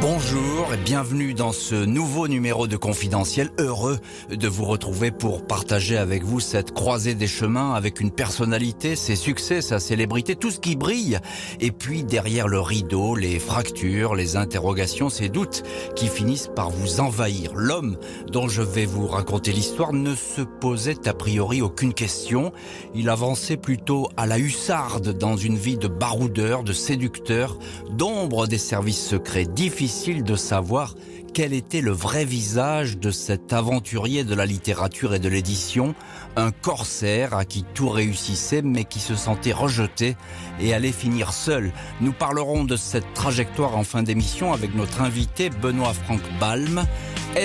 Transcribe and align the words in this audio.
Bonjour 0.00 0.72
et 0.72 0.78
bienvenue 0.78 1.34
dans 1.34 1.52
ce 1.52 1.74
nouveau 1.74 2.26
numéro 2.26 2.66
de 2.66 2.76
Confidentiel. 2.76 3.50
Heureux 3.58 3.98
de 4.30 4.48
vous 4.48 4.64
retrouver 4.64 5.10
pour 5.10 5.46
partager 5.46 5.96
avec 5.96 6.24
vous 6.24 6.40
cette 6.40 6.72
croisée 6.72 7.14
des 7.14 7.26
chemins 7.26 7.74
avec 7.74 8.00
une 8.00 8.10
personnalité, 8.10 8.96
ses 8.96 9.16
succès, 9.16 9.60
sa 9.60 9.78
célébrité, 9.78 10.34
tout 10.34 10.50
ce 10.50 10.58
qui 10.58 10.76
brille. 10.76 11.18
Et 11.60 11.70
puis 11.70 12.04
derrière 12.04 12.48
le 12.48 12.60
rideau, 12.60 13.14
les 13.14 13.38
fractures, 13.38 14.14
les 14.14 14.36
interrogations, 14.36 15.08
ces 15.08 15.28
doutes 15.28 15.62
qui 15.94 16.08
finissent 16.08 16.50
par 16.54 16.70
vous 16.70 17.00
envahir. 17.00 17.52
L'homme 17.54 17.96
dont 18.30 18.48
je 18.48 18.62
vais 18.62 18.86
vous 18.86 19.06
raconter 19.06 19.52
l'histoire 19.52 19.92
ne 19.92 20.14
se 20.14 20.42
posait 20.42 21.08
a 21.08 21.14
priori 21.14 21.62
aucune 21.62 21.94
question. 21.94 22.52
Il 22.94 23.08
avançait 23.08 23.56
plutôt 23.56 24.08
à 24.16 24.26
la 24.26 24.38
hussarde 24.38 25.16
dans 25.16 25.36
une 25.36 25.56
vie 25.56 25.76
de 25.76 25.88
baroudeur, 25.88 26.64
de 26.64 26.72
séducteur, 26.72 27.58
d'ombre 27.90 28.46
des 28.46 28.58
services 28.58 29.06
secrets 29.06 29.44
difficiles 29.44 29.82
difficile 29.92 30.24
de 30.24 30.36
savoir 30.36 30.94
quel 31.34 31.52
était 31.52 31.82
le 31.82 31.90
vrai 31.90 32.24
visage 32.24 32.96
de 32.96 33.10
cet 33.10 33.52
aventurier 33.52 34.24
de 34.24 34.34
la 34.34 34.46
littérature 34.46 35.12
et 35.12 35.18
de 35.18 35.28
l'édition, 35.28 35.94
un 36.34 36.50
corsaire 36.50 37.34
à 37.34 37.44
qui 37.44 37.62
tout 37.74 37.90
réussissait 37.90 38.62
mais 38.62 38.84
qui 38.84 39.00
se 39.00 39.14
sentait 39.14 39.52
rejeté 39.52 40.16
et 40.60 40.72
allait 40.72 40.92
finir 40.92 41.34
seul. 41.34 41.72
Nous 42.00 42.14
parlerons 42.14 42.64
de 42.64 42.76
cette 42.76 43.12
trajectoire 43.12 43.76
en 43.76 43.84
fin 43.84 44.02
d'émission 44.02 44.54
avec 44.54 44.74
notre 44.74 45.02
invité 45.02 45.50
Benoît 45.50 45.92
Franck 45.92 46.22
Balm. 46.40 46.86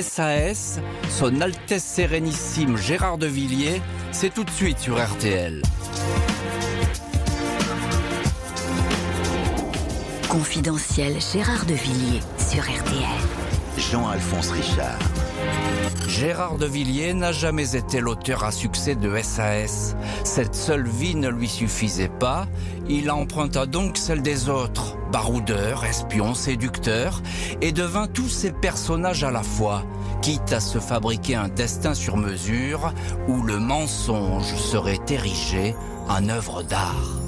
SAS, 0.01 0.79
son 1.09 1.41
Altesse 1.41 1.83
Sérénissime 1.83 2.77
Gérard 2.77 3.17
de 3.17 3.27
Villiers, 3.27 3.81
c'est 4.13 4.33
tout 4.33 4.45
de 4.45 4.51
suite 4.51 4.79
sur 4.79 4.95
RTL. 5.03 5.61
Confidentiel 10.29 11.21
Gérard 11.21 11.65
de 11.65 11.73
Villiers 11.73 12.19
sur 12.37 12.61
RTL. 12.61 13.05
Jean-Alphonse 13.77 14.49
Richard. 14.51 14.99
Gérard 16.05 16.57
de 16.57 16.65
Villiers 16.65 17.13
n'a 17.13 17.31
jamais 17.31 17.75
été 17.77 18.01
l'auteur 18.01 18.43
à 18.43 18.51
succès 18.51 18.95
de 18.95 19.09
SAS. 19.21 19.95
Cette 20.25 20.53
seule 20.53 20.85
vie 20.85 21.15
ne 21.15 21.29
lui 21.29 21.47
suffisait 21.47 22.09
pas. 22.09 22.45
Il 22.89 23.09
emprunta 23.09 23.65
donc 23.65 23.97
celle 23.97 24.21
des 24.21 24.49
autres, 24.49 24.97
baroudeur, 25.11 25.85
espion, 25.85 26.33
séducteur, 26.33 27.21
et 27.61 27.71
devint 27.71 28.07
tous 28.07 28.27
ces 28.27 28.51
personnages 28.51 29.23
à 29.23 29.31
la 29.31 29.43
fois, 29.43 29.85
quitte 30.21 30.51
à 30.51 30.59
se 30.59 30.79
fabriquer 30.79 31.35
un 31.35 31.47
destin 31.47 31.93
sur 31.93 32.17
mesure 32.17 32.93
où 33.29 33.43
le 33.43 33.59
mensonge 33.59 34.55
serait 34.55 34.99
érigé 35.09 35.73
en 36.09 36.27
œuvre 36.27 36.63
d'art. 36.63 37.21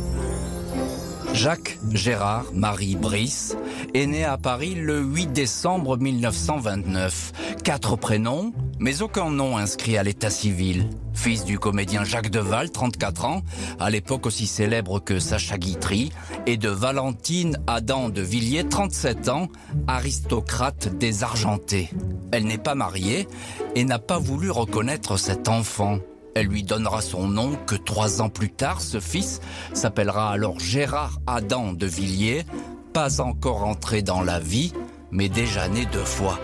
Jacques 1.33 1.77
Gérard 1.91 2.45
Marie 2.53 2.95
Brice 2.95 3.55
est 3.93 4.07
né 4.07 4.23
à 4.25 4.37
Paris 4.37 4.75
le 4.75 4.99
8 4.99 5.27
décembre 5.27 5.97
1929. 5.97 7.31
Quatre 7.63 7.95
prénoms, 7.95 8.51
mais 8.79 9.01
aucun 9.01 9.29
nom 9.29 9.57
inscrit 9.57 9.97
à 9.97 10.03
l'état 10.03 10.29
civil. 10.29 10.89
Fils 11.13 11.45
du 11.45 11.59
comédien 11.59 12.03
Jacques 12.03 12.29
Deval, 12.29 12.71
34 12.71 13.25
ans, 13.25 13.41
à 13.79 13.89
l'époque 13.89 14.25
aussi 14.25 14.47
célèbre 14.47 14.99
que 14.99 15.19
Sacha 15.19 15.57
Guitry, 15.57 16.11
et 16.45 16.57
de 16.57 16.69
Valentine 16.69 17.57
Adam 17.67 18.09
de 18.09 18.21
Villiers, 18.21 18.67
37 18.67 19.29
ans, 19.29 19.47
aristocrate 19.87 20.97
désargentée. 20.97 21.89
Elle 22.31 22.45
n'est 22.45 22.57
pas 22.57 22.75
mariée 22.75 23.27
et 23.75 23.83
n'a 23.85 23.99
pas 23.99 24.19
voulu 24.19 24.49
reconnaître 24.49 25.17
cet 25.17 25.47
enfant. 25.47 25.99
Elle 26.39 26.47
lui 26.47 26.63
donnera 26.63 27.01
son 27.01 27.27
nom 27.27 27.57
que 27.67 27.75
trois 27.75 28.21
ans 28.21 28.29
plus 28.29 28.49
tard. 28.49 28.79
Ce 28.79 29.01
fils 29.01 29.41
s'appellera 29.73 30.31
alors 30.31 30.57
Gérard 30.57 31.19
Adam 31.27 31.73
de 31.73 31.85
Villiers, 31.85 32.45
pas 32.93 33.19
encore 33.19 33.65
entré 33.65 34.03
dans 34.03 34.21
la 34.21 34.39
vie, 34.39 34.71
mais 35.11 35.27
déjà 35.27 35.67
né 35.67 35.85
deux 35.91 36.05
fois. 36.05 36.39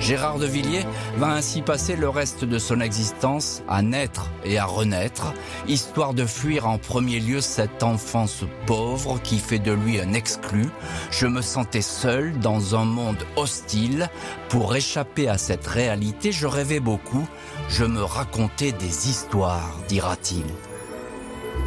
Gérard 0.00 0.38
de 0.38 0.46
Villiers 0.46 0.86
va 1.18 1.32
ainsi 1.32 1.60
passer 1.60 1.94
le 1.94 2.08
reste 2.08 2.44
de 2.44 2.58
son 2.58 2.80
existence 2.80 3.62
à 3.68 3.82
naître 3.82 4.30
et 4.44 4.58
à 4.58 4.64
renaître, 4.64 5.34
histoire 5.68 6.14
de 6.14 6.24
fuir 6.24 6.66
en 6.66 6.78
premier 6.78 7.20
lieu 7.20 7.40
cette 7.40 7.82
enfance 7.82 8.44
pauvre 8.66 9.20
qui 9.20 9.38
fait 9.38 9.58
de 9.58 9.72
lui 9.72 10.00
un 10.00 10.14
exclu. 10.14 10.68
Je 11.10 11.26
me 11.26 11.42
sentais 11.42 11.82
seul 11.82 12.38
dans 12.38 12.76
un 12.76 12.84
monde 12.84 13.26
hostile. 13.36 14.08
Pour 14.48 14.74
échapper 14.74 15.28
à 15.28 15.36
cette 15.36 15.66
réalité, 15.66 16.32
je 16.32 16.46
rêvais 16.46 16.80
beaucoup, 16.80 17.28
je 17.70 17.84
me 17.84 18.02
racontais 18.02 18.72
des 18.72 19.08
histoires, 19.08 19.78
dira-t-il. 19.88 20.44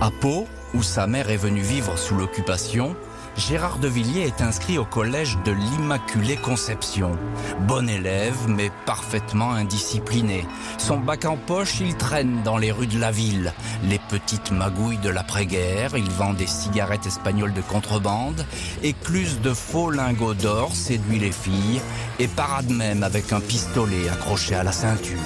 À 0.01 0.11
Pau, 0.11 0.47
où 0.73 0.83
sa 0.83 1.07
mère 1.07 1.29
est 1.29 1.37
venue 1.37 1.61
vivre 1.61 1.97
sous 1.97 2.15
l'occupation, 2.15 2.95
Gérard 3.35 3.79
de 3.79 3.87
Villiers 3.87 4.27
est 4.27 4.41
inscrit 4.43 4.77
au 4.77 4.85
collège 4.85 5.39
de 5.43 5.51
l'Immaculée 5.51 6.35
Conception. 6.35 7.17
Bon 7.61 7.89
élève, 7.89 8.47
mais 8.47 8.69
parfaitement 8.85 9.51
indiscipliné. 9.53 10.45
Son 10.77 10.97
bac 10.97 11.25
en 11.25 11.35
poche, 11.35 11.79
il 11.79 11.95
traîne 11.95 12.43
dans 12.43 12.57
les 12.57 12.71
rues 12.71 12.85
de 12.85 12.99
la 12.99 13.09
ville. 13.09 13.51
Les 13.89 13.97
petites 13.97 14.51
magouilles 14.51 14.99
de 14.99 15.09
l'après-guerre, 15.09 15.97
il 15.97 16.09
vend 16.11 16.33
des 16.33 16.45
cigarettes 16.45 17.07
espagnoles 17.07 17.53
de 17.53 17.61
contrebande, 17.61 18.45
écluse 18.83 19.41
de 19.41 19.53
faux 19.53 19.89
lingots 19.89 20.35
d'or, 20.35 20.75
séduit 20.75 21.19
les 21.19 21.31
filles, 21.31 21.81
et 22.19 22.27
parade 22.27 22.69
même 22.69 23.01
avec 23.01 23.33
un 23.33 23.39
pistolet 23.39 24.09
accroché 24.09 24.53
à 24.53 24.63
la 24.63 24.71
ceinture. 24.71 25.17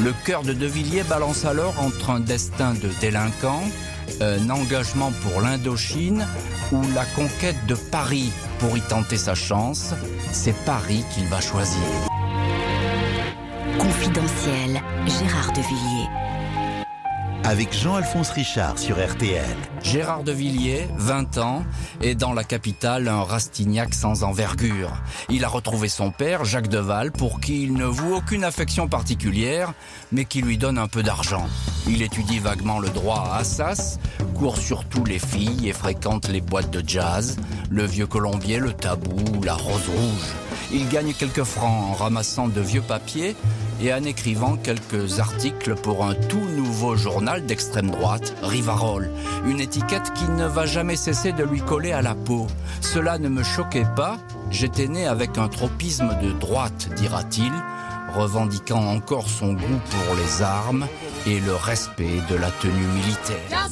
Le 0.00 0.14
cœur 0.24 0.42
de 0.42 0.54
De 0.54 0.66
Villiers 0.66 1.04
balance 1.04 1.44
alors 1.44 1.74
entre 1.80 2.10
un 2.10 2.20
destin 2.20 2.72
de 2.72 2.88
délinquant, 3.00 3.62
un 4.20 4.50
engagement 4.50 5.12
pour 5.22 5.40
l'Indochine 5.40 6.26
ou 6.72 6.80
la 6.94 7.04
conquête 7.16 7.56
de 7.66 7.74
Paris 7.74 8.32
pour 8.58 8.76
y 8.76 8.80
tenter 8.82 9.16
sa 9.16 9.34
chance, 9.34 9.94
c'est 10.32 10.56
Paris 10.64 11.04
qu'il 11.14 11.26
va 11.26 11.40
choisir. 11.40 11.82
Confidentiel 13.78 14.80
Gérard 15.06 15.52
de 15.52 15.60
Villiers. 15.60 16.33
Avec 17.46 17.74
Jean-Alphonse 17.74 18.30
Richard 18.30 18.78
sur 18.78 18.96
RTL. 18.96 19.44
Gérard 19.82 20.24
de 20.24 20.32
Villiers, 20.32 20.88
20 20.96 21.36
ans, 21.36 21.62
est 22.00 22.14
dans 22.14 22.32
la 22.32 22.42
capitale 22.42 23.06
un 23.06 23.22
Rastignac 23.22 23.92
sans 23.92 24.24
envergure. 24.24 24.90
Il 25.28 25.44
a 25.44 25.48
retrouvé 25.48 25.90
son 25.90 26.10
père, 26.10 26.46
Jacques 26.46 26.68
Deval, 26.68 27.12
pour 27.12 27.40
qui 27.40 27.64
il 27.64 27.74
ne 27.74 27.84
voue 27.84 28.14
aucune 28.14 28.44
affection 28.44 28.88
particulière, 28.88 29.74
mais 30.10 30.24
qui 30.24 30.40
lui 30.40 30.56
donne 30.56 30.78
un 30.78 30.88
peu 30.88 31.02
d'argent. 31.02 31.46
Il 31.86 32.00
étudie 32.00 32.38
vaguement 32.38 32.78
le 32.78 32.88
droit 32.88 33.28
à 33.30 33.40
Assas, 33.40 33.98
court 34.34 34.56
surtout 34.56 35.04
les 35.04 35.18
filles 35.18 35.68
et 35.68 35.74
fréquente 35.74 36.28
les 36.28 36.40
boîtes 36.40 36.70
de 36.70 36.82
jazz, 36.86 37.36
le 37.68 37.84
vieux 37.84 38.06
colombier, 38.06 38.58
le 38.58 38.72
tabou, 38.72 39.42
la 39.42 39.54
rose 39.54 39.88
rouge. 39.88 40.53
Il 40.72 40.88
gagne 40.88 41.12
quelques 41.12 41.44
francs 41.44 41.90
en 41.90 41.94
ramassant 41.94 42.48
de 42.48 42.60
vieux 42.60 42.82
papiers 42.82 43.36
et 43.80 43.92
en 43.92 44.04
écrivant 44.04 44.56
quelques 44.56 45.20
articles 45.20 45.74
pour 45.74 46.04
un 46.04 46.14
tout 46.14 46.44
nouveau 46.56 46.96
journal 46.96 47.44
d'extrême 47.44 47.90
droite, 47.90 48.34
Rivarol, 48.42 49.10
une 49.46 49.60
étiquette 49.60 50.12
qui 50.14 50.24
ne 50.24 50.46
va 50.46 50.66
jamais 50.66 50.96
cesser 50.96 51.32
de 51.32 51.44
lui 51.44 51.60
coller 51.60 51.92
à 51.92 52.02
la 52.02 52.14
peau. 52.14 52.46
Cela 52.80 53.18
ne 53.18 53.28
me 53.28 53.42
choquait 53.42 53.86
pas, 53.96 54.18
j'étais 54.50 54.88
né 54.88 55.06
avec 55.06 55.38
un 55.38 55.48
tropisme 55.48 56.16
de 56.22 56.32
droite, 56.32 56.88
dira-t-il, 56.96 57.52
revendiquant 58.14 58.86
encore 58.86 59.28
son 59.28 59.54
goût 59.54 59.80
pour 59.90 60.16
les 60.16 60.42
armes 60.42 60.86
et 61.26 61.40
le 61.40 61.54
respect 61.54 62.20
de 62.30 62.36
la 62.36 62.50
tenue 62.50 62.86
militaire. 62.94 63.36
Gérard 63.48 63.70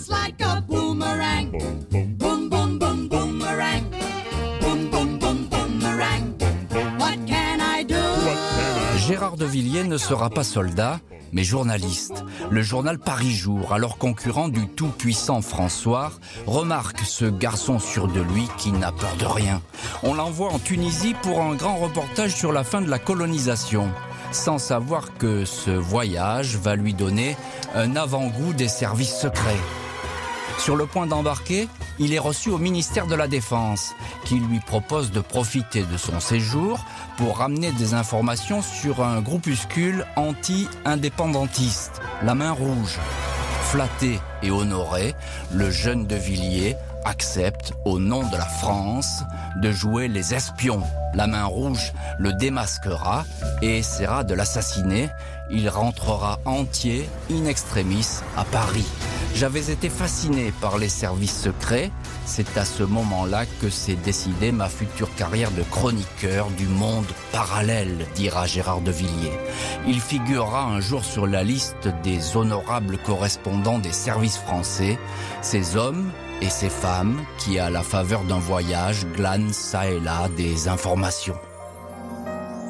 ne 9.42 9.98
sera 9.98 10.30
pas 10.30 10.44
soldat, 10.44 11.00
mais 11.32 11.42
journaliste. 11.42 12.24
Le 12.50 12.62
journal 12.62 12.98
Paris 12.98 13.32
Jour, 13.32 13.72
alors 13.72 13.98
concurrent 13.98 14.48
du 14.48 14.68
tout-puissant 14.68 15.42
François, 15.42 16.12
remarque 16.46 17.00
ce 17.00 17.24
garçon 17.24 17.80
sûr 17.80 18.06
de 18.06 18.20
lui 18.20 18.46
qui 18.56 18.70
n'a 18.70 18.92
peur 18.92 19.16
de 19.18 19.24
rien. 19.24 19.60
On 20.04 20.14
l'envoie 20.14 20.52
en 20.52 20.60
Tunisie 20.60 21.14
pour 21.22 21.40
un 21.40 21.56
grand 21.56 21.76
reportage 21.76 22.36
sur 22.36 22.52
la 22.52 22.62
fin 22.62 22.82
de 22.82 22.88
la 22.88 23.00
colonisation, 23.00 23.88
sans 24.30 24.58
savoir 24.58 25.14
que 25.18 25.44
ce 25.44 25.72
voyage 25.72 26.56
va 26.56 26.76
lui 26.76 26.94
donner 26.94 27.36
un 27.74 27.96
avant-goût 27.96 28.52
des 28.52 28.68
services 28.68 29.16
secrets. 29.16 29.81
Sur 30.62 30.76
le 30.76 30.86
point 30.86 31.08
d'embarquer, 31.08 31.68
il 31.98 32.14
est 32.14 32.20
reçu 32.20 32.50
au 32.50 32.58
ministère 32.58 33.08
de 33.08 33.16
la 33.16 33.26
Défense, 33.26 33.96
qui 34.24 34.36
lui 34.36 34.60
propose 34.60 35.10
de 35.10 35.18
profiter 35.18 35.82
de 35.82 35.96
son 35.96 36.20
séjour 36.20 36.84
pour 37.16 37.38
ramener 37.38 37.72
des 37.72 37.94
informations 37.94 38.62
sur 38.62 39.02
un 39.02 39.20
groupuscule 39.20 40.06
anti-indépendantiste, 40.14 42.00
la 42.22 42.36
Main 42.36 42.52
Rouge. 42.52 43.00
Flatté 43.64 44.20
et 44.44 44.52
honoré, 44.52 45.16
le 45.50 45.68
jeune 45.72 46.06
de 46.06 46.14
Villiers 46.14 46.76
accepte, 47.04 47.72
au 47.84 47.98
nom 47.98 48.22
de 48.22 48.36
la 48.36 48.46
France, 48.46 49.24
de 49.56 49.72
jouer 49.72 50.06
les 50.06 50.32
espions. 50.32 50.84
La 51.14 51.26
main 51.26 51.44
rouge 51.44 51.92
le 52.20 52.32
démasquera 52.34 53.24
et 53.62 53.78
essaiera 53.78 54.22
de 54.22 54.34
l'assassiner. 54.34 55.08
Il 55.50 55.68
rentrera 55.68 56.38
entier, 56.44 57.08
in 57.32 57.46
extremis, 57.46 58.20
à 58.36 58.44
Paris. 58.44 58.86
J'avais 59.34 59.70
été 59.70 59.88
fasciné 59.88 60.52
par 60.60 60.78
les 60.78 60.88
services 60.88 61.42
secrets. 61.42 61.90
C'est 62.26 62.56
à 62.56 62.64
ce 62.64 62.82
moment-là 62.82 63.44
que 63.60 63.70
s'est 63.70 63.96
décidée 63.96 64.52
ma 64.52 64.68
future 64.68 65.12
carrière 65.14 65.50
de 65.50 65.62
chroniqueur 65.62 66.48
du 66.50 66.66
monde 66.66 67.06
parallèle, 67.32 68.06
dira 68.14 68.46
Gérard 68.46 68.82
de 68.82 68.90
Villiers. 68.90 69.38
Il 69.86 70.00
figurera 70.00 70.64
un 70.64 70.80
jour 70.80 71.04
sur 71.04 71.26
la 71.26 71.42
liste 71.42 71.88
des 72.04 72.36
honorables 72.36 72.98
correspondants 72.98 73.78
des 73.78 73.92
services 73.92 74.38
français, 74.38 74.98
ces 75.40 75.76
hommes 75.76 76.10
et 76.40 76.50
ces 76.50 76.70
femmes 76.70 77.24
qui, 77.38 77.58
à 77.58 77.70
la 77.70 77.82
faveur 77.82 78.24
d'un 78.24 78.38
voyage, 78.38 79.06
glanent 79.16 79.52
ça 79.52 79.88
et 79.88 79.98
là 79.98 80.28
des 80.36 80.68
informations. 80.68 81.36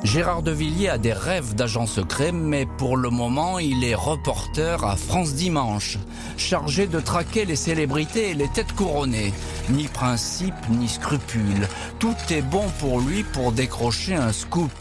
Gérard 0.04 0.42
de 0.42 0.50
Villiers 0.50 0.88
a 0.88 0.98
des 0.98 1.12
rêves 1.12 1.54
d'agent 1.54 1.86
secret, 1.86 2.32
mais 2.32 2.66
pour 2.66 2.96
le 2.96 3.08
moment, 3.08 3.60
il 3.60 3.84
est 3.84 3.94
reporter 3.94 4.84
à 4.84 4.96
France 4.96 5.34
Dimanche, 5.34 5.96
chargé 6.36 6.88
de 6.88 6.98
traquer 6.98 7.44
les 7.44 7.54
célébrités 7.54 8.30
et 8.30 8.34
les 8.34 8.48
têtes 8.48 8.72
couronnées. 8.72 9.32
Ni 9.70 9.84
principe, 9.84 10.54
ni 10.70 10.88
scrupule. 10.88 11.68
Tout 12.00 12.16
est 12.30 12.42
bon 12.42 12.64
pour 12.80 13.00
lui 13.00 13.22
pour 13.22 13.52
décrocher 13.52 14.16
un 14.16 14.32
scoop. 14.32 14.72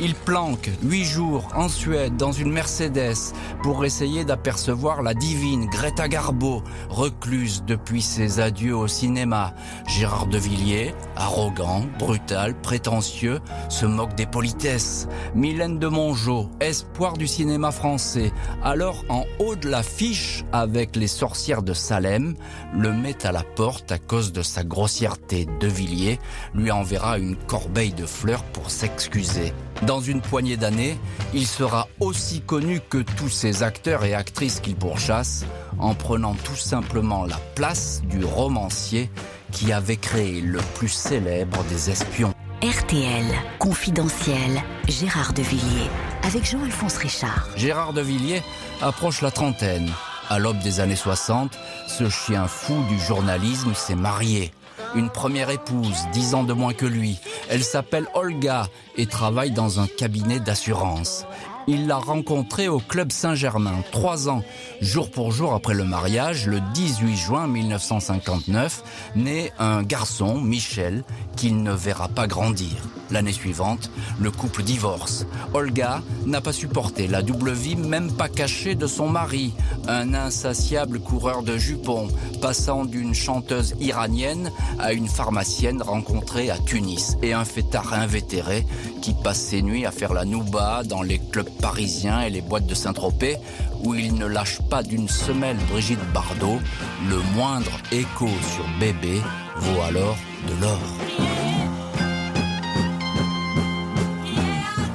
Il 0.00 0.14
planque 0.14 0.70
huit 0.84 1.04
jours 1.04 1.48
en 1.56 1.68
Suède 1.68 2.16
dans 2.16 2.30
une 2.30 2.52
Mercedes 2.52 3.34
pour 3.64 3.84
essayer 3.84 4.24
d'apercevoir 4.24 5.02
la 5.02 5.12
divine 5.12 5.66
Greta 5.66 6.06
Garbo, 6.06 6.62
recluse 6.88 7.64
depuis 7.66 8.00
ses 8.00 8.38
adieux 8.38 8.76
au 8.76 8.86
cinéma. 8.86 9.54
Gérard 9.88 10.28
de 10.28 10.38
Villiers, 10.38 10.94
arrogant, 11.16 11.82
brutal, 11.98 12.54
prétentieux, 12.60 13.40
se 13.68 13.86
moque 13.86 14.14
des 14.14 14.26
politesses. 14.26 15.08
Mylène 15.34 15.80
de 15.80 15.88
Mongeau, 15.88 16.48
espoir 16.60 17.14
du 17.14 17.26
cinéma 17.26 17.72
français, 17.72 18.32
alors 18.62 19.04
en 19.08 19.24
haut 19.40 19.56
de 19.56 19.68
l'affiche 19.68 20.44
avec 20.52 20.94
les 20.94 21.08
sorcières 21.08 21.64
de 21.64 21.74
Salem, 21.74 22.36
le 22.72 22.92
met 22.92 23.26
à 23.26 23.32
la 23.32 23.42
porte 23.42 23.90
à 23.90 23.98
cause 23.98 24.32
de 24.32 24.42
sa 24.42 24.62
grossièreté. 24.62 25.48
De 25.58 25.66
Villiers 25.66 26.20
lui 26.54 26.70
enverra 26.70 27.18
une 27.18 27.34
corbeille 27.34 27.92
de 27.92 28.06
fleurs 28.06 28.44
pour 28.44 28.70
s'excuser. 28.70 29.52
Dans 29.82 30.00
une 30.00 30.20
poignée 30.20 30.56
d'années, 30.56 30.98
il 31.34 31.46
sera 31.46 31.88
aussi 32.00 32.40
connu 32.40 32.80
que 32.80 32.98
tous 32.98 33.28
ces 33.28 33.62
acteurs 33.62 34.04
et 34.04 34.14
actrices 34.14 34.60
qu'il 34.60 34.76
pourchasse 34.76 35.44
en 35.78 35.94
prenant 35.94 36.34
tout 36.34 36.56
simplement 36.56 37.24
la 37.24 37.38
place 37.54 38.02
du 38.04 38.24
romancier 38.24 39.10
qui 39.52 39.72
avait 39.72 39.96
créé 39.96 40.40
le 40.40 40.58
plus 40.74 40.88
célèbre 40.88 41.62
des 41.64 41.90
espions. 41.90 42.34
RTL, 42.60 43.24
confidentiel, 43.60 44.60
Gérard 44.88 45.32
de 45.32 45.42
Villiers, 45.42 45.90
avec 46.24 46.44
Jean-Alphonse 46.44 46.96
Richard. 46.96 47.48
Gérard 47.56 47.92
de 47.92 48.00
Villiers 48.00 48.42
approche 48.82 49.22
la 49.22 49.30
trentaine. 49.30 49.88
À 50.28 50.40
l'aube 50.40 50.58
des 50.58 50.80
années 50.80 50.96
60, 50.96 51.56
ce 51.86 52.08
chien 52.08 52.48
fou 52.48 52.74
du 52.88 52.98
journalisme 52.98 53.74
s'est 53.74 53.94
marié 53.94 54.50
une 54.94 55.10
première 55.10 55.50
épouse, 55.50 56.06
dix 56.12 56.34
ans 56.34 56.44
de 56.44 56.52
moins 56.52 56.72
que 56.72 56.86
lui. 56.86 57.18
Elle 57.48 57.64
s'appelle 57.64 58.06
Olga 58.14 58.68
et 58.96 59.06
travaille 59.06 59.50
dans 59.50 59.80
un 59.80 59.86
cabinet 59.86 60.40
d'assurance. 60.40 61.26
Il 61.70 61.86
l'a 61.86 61.98
rencontrée 61.98 62.66
au 62.66 62.78
Club 62.78 63.12
Saint-Germain, 63.12 63.84
trois 63.92 64.30
ans, 64.30 64.42
jour 64.80 65.10
pour 65.10 65.32
jour 65.32 65.52
après 65.52 65.74
le 65.74 65.84
mariage, 65.84 66.46
le 66.46 66.60
18 66.72 67.14
juin 67.14 67.46
1959, 67.46 68.82
naît 69.16 69.52
un 69.58 69.82
garçon, 69.82 70.40
Michel, 70.40 71.04
qu'il 71.36 71.62
ne 71.62 71.72
verra 71.72 72.08
pas 72.08 72.26
grandir. 72.26 72.72
L'année 73.10 73.32
suivante, 73.32 73.90
le 74.18 74.30
couple 74.30 74.62
divorce. 74.62 75.26
Olga 75.52 76.00
n'a 76.24 76.40
pas 76.40 76.54
supporté 76.54 77.06
la 77.06 77.20
double 77.20 77.52
vie, 77.52 77.76
même 77.76 78.12
pas 78.12 78.30
cachée 78.30 78.74
de 78.74 78.86
son 78.86 79.10
mari, 79.10 79.52
un 79.88 80.14
insatiable 80.14 81.00
coureur 81.00 81.42
de 81.42 81.58
jupons, 81.58 82.08
passant 82.40 82.86
d'une 82.86 83.14
chanteuse 83.14 83.74
iranienne 83.78 84.52
à 84.78 84.94
une 84.94 85.08
pharmacienne 85.08 85.82
rencontrée 85.82 86.50
à 86.50 86.56
Tunis, 86.56 87.18
et 87.22 87.34
un 87.34 87.44
fêtard 87.44 87.92
invétéré 87.92 88.66
qui 89.02 89.12
passe 89.12 89.40
ses 89.40 89.60
nuits 89.60 89.84
à 89.84 89.90
faire 89.90 90.14
la 90.14 90.24
nouba 90.24 90.82
dans 90.82 91.02
les 91.02 91.18
clubs 91.18 91.57
parisiens 91.60 92.20
et 92.22 92.30
les 92.30 92.40
boîtes 92.40 92.66
de 92.66 92.74
Saint-Tropez, 92.74 93.36
où 93.84 93.94
il 93.94 94.14
ne 94.14 94.26
lâche 94.26 94.60
pas 94.70 94.82
d'une 94.82 95.08
semelle 95.08 95.58
Brigitte 95.70 96.04
Bardot, 96.12 96.60
le 97.08 97.18
moindre 97.34 97.78
écho 97.92 98.28
sur 98.54 98.64
bébé 98.80 99.20
vaut 99.56 99.82
alors 99.82 100.16
de 100.48 100.60
l'or. 100.60 101.27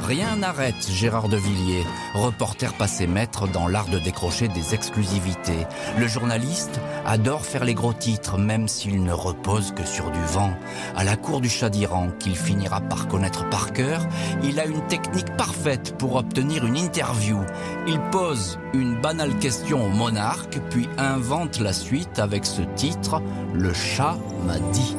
Rien 0.04 0.36
n'arrête 0.36 0.90
Gérard 0.92 1.30
de 1.30 1.38
Villiers, 1.38 1.86
reporter 2.14 2.74
passé 2.74 3.08
maître 3.08 3.48
dans 3.48 3.70
l'art 3.70 3.88
de 3.88 4.00
décrocher 4.00 4.50
des 4.50 4.74
exclusivités. 4.74 5.66
Le 5.98 6.08
journaliste 6.08 6.82
adore 7.06 7.46
faire 7.46 7.64
les 7.64 7.74
gros 7.74 7.94
titres, 7.94 8.38
même 8.38 8.68
s'il 8.68 9.02
ne 9.02 9.14
repose 9.14 9.72
que 9.72 9.86
sur 9.86 10.12
du 10.12 10.20
vent. 10.26 10.52
À 10.98 11.06
la 11.06 11.16
cour 11.16 11.40
du 11.40 11.48
chat 11.48 11.70
d'Iran, 11.70 12.10
qu'il 12.20 12.36
finira 12.36 12.82
par 12.82 13.08
connaître 13.08 13.50
par 13.50 13.72
cœur, 13.72 14.06
il 14.44 14.60
a 14.60 14.66
une 14.66 14.86
technique 14.88 15.38
parfaite 15.38 15.98
pour 15.98 16.16
obtenir 16.16 16.66
une 16.66 16.78
interview. 16.78 17.40
Il 17.88 18.02
pose 18.12 18.60
une 18.74 19.00
banale 19.00 19.38
question 19.40 19.86
au 19.86 19.90
monarque, 19.90 20.60
puis 20.70 20.90
invente 20.98 21.60
la 21.60 21.72
suite 21.72 22.20
avec 22.20 22.46
ce 22.46 22.62
titre 22.76 23.22
Le 23.54 23.74
chat 23.74 24.18
m'a 24.46 24.60
dit. 24.60 24.98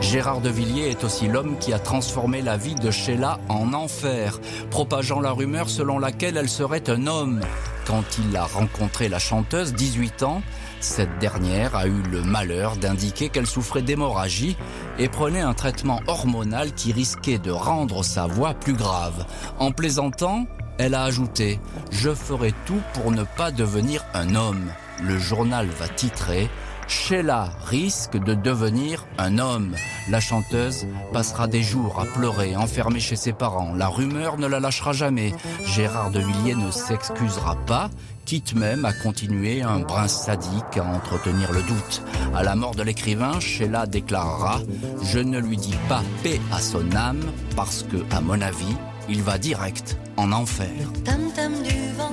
Gérard 0.00 0.40
de 0.40 0.50
Villiers 0.50 0.90
est 0.90 1.04
aussi 1.04 1.26
l'homme 1.26 1.56
qui 1.58 1.72
a 1.72 1.78
transformé 1.78 2.42
la 2.42 2.56
vie 2.56 2.74
de 2.74 2.90
Sheila 2.90 3.40
en 3.48 3.72
enfer, 3.72 4.38
propageant 4.70 5.20
la 5.20 5.32
rumeur 5.32 5.68
selon 5.68 5.98
laquelle 5.98 6.36
elle 6.36 6.48
serait 6.48 6.88
un 6.90 7.06
homme. 7.06 7.40
Quand 7.86 8.04
il 8.18 8.36
a 8.36 8.44
rencontré 8.44 9.08
la 9.08 9.18
chanteuse, 9.18 9.72
18 9.72 10.22
ans, 10.22 10.42
cette 10.80 11.18
dernière 11.18 11.74
a 11.74 11.86
eu 11.86 12.02
le 12.10 12.22
malheur 12.22 12.76
d'indiquer 12.76 13.30
qu'elle 13.30 13.46
souffrait 13.46 13.82
d'hémorragie 13.82 14.56
et 14.98 15.08
prenait 15.08 15.40
un 15.40 15.54
traitement 15.54 16.00
hormonal 16.06 16.72
qui 16.72 16.92
risquait 16.92 17.38
de 17.38 17.50
rendre 17.50 18.04
sa 18.04 18.26
voix 18.26 18.54
plus 18.54 18.74
grave. 18.74 19.26
En 19.58 19.72
plaisantant, 19.72 20.46
elle 20.78 20.94
a 20.94 21.04
ajouté⁇ 21.04 21.54
Je 21.90 22.14
ferai 22.14 22.52
tout 22.66 22.80
pour 22.92 23.10
ne 23.12 23.24
pas 23.24 23.50
devenir 23.50 24.04
un 24.14 24.34
homme⁇ 24.34 24.70
Le 25.04 25.18
journal 25.18 25.66
va 25.66 25.88
titrer 25.88 26.50
Sheila 26.88 27.50
risque 27.64 28.16
de 28.16 28.34
devenir 28.34 29.06
un 29.18 29.38
homme. 29.38 29.74
La 30.08 30.20
chanteuse 30.20 30.86
passera 31.12 31.48
des 31.48 31.62
jours 31.62 32.00
à 32.00 32.04
pleurer, 32.04 32.56
enfermée 32.56 33.00
chez 33.00 33.16
ses 33.16 33.32
parents. 33.32 33.74
La 33.74 33.88
rumeur 33.88 34.38
ne 34.38 34.46
la 34.46 34.60
lâchera 34.60 34.92
jamais. 34.92 35.34
Gérard 35.64 36.10
de 36.10 36.20
Villiers 36.20 36.54
ne 36.54 36.70
s'excusera 36.70 37.56
pas, 37.66 37.90
quitte 38.24 38.54
même 38.54 38.84
à 38.84 38.92
continuer 38.92 39.62
un 39.62 39.80
brin 39.80 40.08
sadique 40.08 40.76
à 40.76 40.84
entretenir 40.84 41.52
le 41.52 41.62
doute. 41.62 42.02
À 42.34 42.42
la 42.42 42.54
mort 42.54 42.74
de 42.74 42.82
l'écrivain, 42.82 43.40
Sheila 43.40 43.86
déclarera 43.86 44.60
Je 45.02 45.18
ne 45.18 45.40
lui 45.40 45.56
dis 45.56 45.76
pas 45.88 46.02
paix 46.22 46.40
à 46.52 46.60
son 46.60 46.94
âme 46.94 47.24
parce 47.56 47.82
que, 47.82 47.96
à 48.14 48.20
mon 48.20 48.40
avis, 48.40 48.76
il 49.08 49.22
va 49.22 49.38
direct 49.38 49.98
en 50.16 50.32
enfer. 50.32 50.70
du 51.04 51.92
vent 51.96 52.12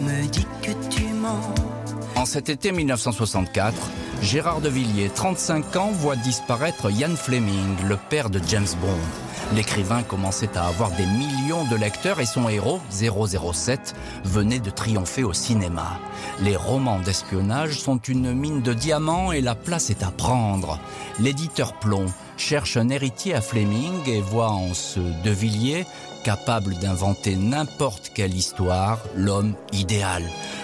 me 0.00 0.26
dit 0.28 0.46
que 0.62 0.72
tu 0.90 1.06
mens. 1.14 1.73
En 2.16 2.26
cet 2.26 2.48
été 2.48 2.70
1964, 2.70 3.74
Gérard 4.22 4.60
de 4.60 4.68
Villiers, 4.68 5.10
35 5.12 5.76
ans, 5.76 5.90
voit 5.90 6.14
disparaître 6.14 6.90
Ian 6.90 7.16
Fleming, 7.16 7.76
le 7.88 7.96
père 7.96 8.30
de 8.30 8.40
James 8.48 8.68
Bond. 8.80 9.54
L'écrivain 9.54 10.02
commençait 10.02 10.56
à 10.56 10.66
avoir 10.66 10.90
des 10.92 11.06
millions 11.06 11.64
de 11.68 11.76
lecteurs 11.76 12.20
et 12.20 12.26
son 12.26 12.48
héros, 12.48 12.80
007, 12.90 13.94
venait 14.24 14.60
de 14.60 14.70
triompher 14.70 15.24
au 15.24 15.32
cinéma. 15.32 15.98
Les 16.40 16.56
romans 16.56 17.00
d'espionnage 17.00 17.80
sont 17.80 17.98
une 17.98 18.32
mine 18.32 18.62
de 18.62 18.72
diamants 18.72 19.32
et 19.32 19.40
la 19.40 19.56
place 19.56 19.90
est 19.90 20.04
à 20.04 20.10
prendre. 20.10 20.78
L'éditeur 21.18 21.74
Plomb 21.74 22.06
cherche 22.36 22.76
un 22.76 22.88
héritier 22.88 23.34
à 23.34 23.40
Fleming 23.40 24.06
et 24.06 24.20
voit 24.20 24.50
en 24.50 24.74
ce 24.74 25.00
De 25.22 25.30
Villiers 25.30 25.86
capable 26.24 26.74
d'inventer 26.76 27.36
n'importe 27.36 28.10
quelle 28.14 28.34
histoire, 28.34 28.98
l'homme 29.14 29.54
idéal. 29.72 30.22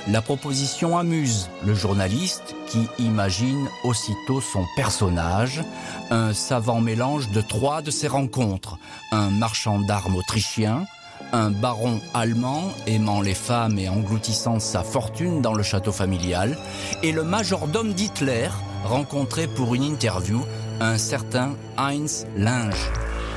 La 0.09 0.23
proposition 0.23 0.97
amuse 0.97 1.51
le 1.65 1.75
journaliste 1.75 2.57
qui 2.67 2.89
imagine 2.99 3.69
aussitôt 3.85 4.41
son 4.41 4.65
personnage, 4.75 5.63
un 6.11 6.33
savant 6.33 6.81
mélange 6.81 7.31
de 7.31 7.43
trois 7.43 7.83
de 7.83 7.91
ses 7.91 8.09
rencontres, 8.09 8.79
un 9.13 9.31
marchand 9.31 9.81
d'armes 9.81 10.17
autrichien, 10.17 10.87
un 11.33 11.51
baron 11.51 12.01
allemand 12.15 12.65
aimant 12.87 13.21
les 13.21 13.35
femmes 13.35 13.79
et 13.79 13.89
engloutissant 13.89 14.59
sa 14.59 14.83
fortune 14.83 15.43
dans 15.43 15.55
le 15.55 15.63
château 15.63 15.93
familial, 15.93 16.59
et 17.03 17.13
le 17.13 17.23
majordome 17.23 17.93
d'Hitler 17.93 18.49
rencontré 18.85 19.47
pour 19.47 19.75
une 19.75 19.85
interview, 19.85 20.41
un 20.81 20.97
certain 20.97 21.55
Heinz 21.77 22.27
Linge. 22.37 22.91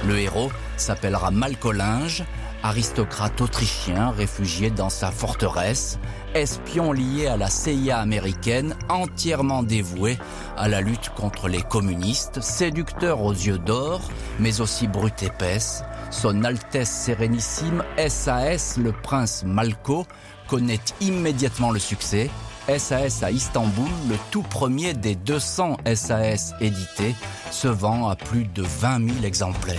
Le 0.08 0.18
héros 0.20 0.52
s'appellera 0.78 1.32
Malcolinge, 1.32 2.24
aristocrate 2.64 3.40
autrichien 3.42 4.12
réfugié 4.12 4.70
dans 4.70 4.90
sa 4.90 5.12
forteresse, 5.12 6.00
espion 6.34 6.94
lié 6.94 7.28
à 7.28 7.38
la 7.38 7.50
CIA 7.50 8.00
américaine, 8.00 8.76
entièrement 8.90 9.64
dévoué 9.64 10.18
à 10.58 10.68
la 10.70 10.82
lutte 10.82 11.10
contre 11.10 11.50
les 11.50 11.62
communistes, 11.62 12.42
séducteur 12.42 13.22
aux 13.22 13.34
yeux 13.34 13.60
d'or, 13.60 14.02
mais 14.40 14.62
aussi 14.62 14.88
brute 14.88 15.24
épaisse, 15.24 15.84
son 16.10 16.44
Altesse 16.44 16.90
Sérénissime 16.90 17.84
SAS, 18.08 18.78
le 18.78 18.94
prince 18.94 19.44
Malco, 19.46 20.06
connaît 20.48 20.80
immédiatement 21.02 21.72
le 21.72 21.80
succès 21.80 22.30
SAS 22.68 23.24
à 23.24 23.32
Istanbul, 23.32 23.90
le 24.10 24.16
tout 24.32 24.42
premier 24.42 24.94
des 24.94 25.16
200 25.16 25.78
SAS 25.96 26.54
édités, 26.62 27.16
se 27.52 27.68
vend 27.68 28.08
à 28.08 28.16
plus 28.16 28.46
de 28.46 28.64
20 28.64 29.10
000 29.16 29.26
exemplaires. 29.26 29.78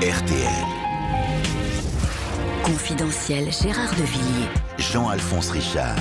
RTL. 0.00 0.66
Confidentiel 2.64 3.50
Gérard 3.52 3.94
de 3.94 4.02
Villiers. 4.02 4.50
Jean-Alphonse 4.78 5.50
Richard. 5.50 5.96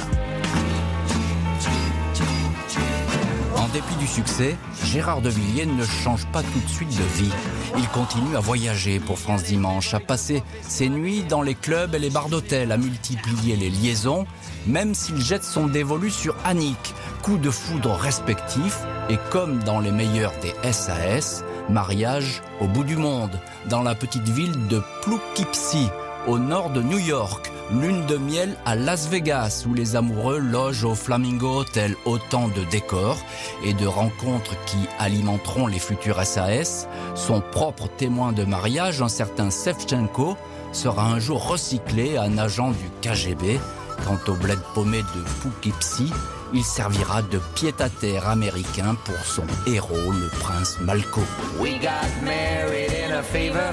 Dépit 3.72 3.96
du 3.96 4.08
succès, 4.08 4.58
Gérard 4.86 5.22
de 5.22 5.30
Villiers 5.30 5.66
ne 5.66 5.86
change 5.86 6.26
pas 6.28 6.42
tout 6.42 6.60
de 6.60 6.70
suite 6.70 6.90
de 6.90 7.04
vie. 7.22 7.32
Il 7.78 7.88
continue 7.90 8.36
à 8.36 8.40
voyager 8.40 9.00
pour 9.00 9.18
France 9.18 9.44
Dimanche, 9.44 9.94
à 9.94 10.00
passer 10.00 10.44
ses 10.62 10.90
nuits 10.90 11.24
dans 11.24 11.42
les 11.42 11.56
clubs 11.56 11.96
et 11.96 12.00
les 12.00 12.10
bars 12.10 12.30
d'hôtel, 12.30 12.72
à 12.72 12.78
multiplier 12.78 13.56
les 13.56 13.70
liaisons, 13.70 14.26
même 14.68 14.94
s'il 14.94 15.22
jette 15.22 15.44
son 15.44 15.68
dévolu 15.68 16.10
sur 16.10 16.36
Annick, 16.44 16.94
coup 17.22 17.38
de 17.38 17.50
foudre 17.50 17.94
respectif, 17.94 18.80
et 19.10 19.18
comme 19.30 19.64
dans 19.64 19.80
les 19.80 19.92
meilleurs 19.92 20.34
des 20.42 20.54
SAS, 20.72 21.44
mariage 21.70 22.42
au 22.60 22.68
bout 22.68 22.84
du 22.84 22.98
monde, 22.98 23.40
dans 23.70 23.84
la 23.84 23.96
petite 23.96 24.28
ville 24.28 24.68
de 24.68 24.82
Poughkeepsie, 25.04 25.90
au 26.28 26.38
nord 26.38 26.70
de 26.72 26.82
New 26.82 27.00
York, 27.00 27.51
lune 27.72 28.06
de 28.06 28.18
miel 28.18 28.56
à 28.66 28.76
Las 28.76 29.08
Vegas 29.08 29.66
où 29.68 29.74
les 29.74 29.96
amoureux 29.96 30.40
logent 30.40 30.84
au 30.84 30.96
Flamingo 30.96 31.60
Hotel. 31.60 31.96
Autant 32.06 32.48
de 32.50 32.64
décors 32.70 33.18
et 33.64 33.74
de 33.74 33.86
rencontres 33.88 34.56
qui 34.66 34.78
alimenteront 35.00 35.68
les 35.68 35.80
futurs 35.80 36.24
SAS. 36.26 36.88
Son 37.16 37.42
propre 37.42 37.88
témoin 37.88 38.32
de 38.32 38.44
mariage, 38.44 39.02
un 39.02 39.10
certain 39.10 39.50
Sevchenko, 39.50 40.38
sera 40.72 41.06
un 41.06 41.20
jour 41.20 41.48
recyclé, 41.48 42.18
un 42.18 42.38
agent 42.38 42.72
du 42.72 42.90
KGB. 43.02 43.60
Quant 44.06 44.20
au 44.32 44.36
bled 44.36 44.60
paumé 44.74 45.00
de 45.00 45.24
Poughkeepsie, 45.42 46.12
il 46.54 46.64
servira 46.64 47.22
de 47.22 47.40
pied-à-terre 47.56 48.28
américain 48.28 48.96
pour 49.06 49.18
son 49.26 49.44
héros, 49.68 50.12
le 50.12 50.28
prince 50.40 50.80
Malko. 50.82 51.22
We 51.60 51.74
got 51.80 52.10
married 52.24 52.92
in 52.92 53.14
a 53.14 53.22
fever, 53.22 53.72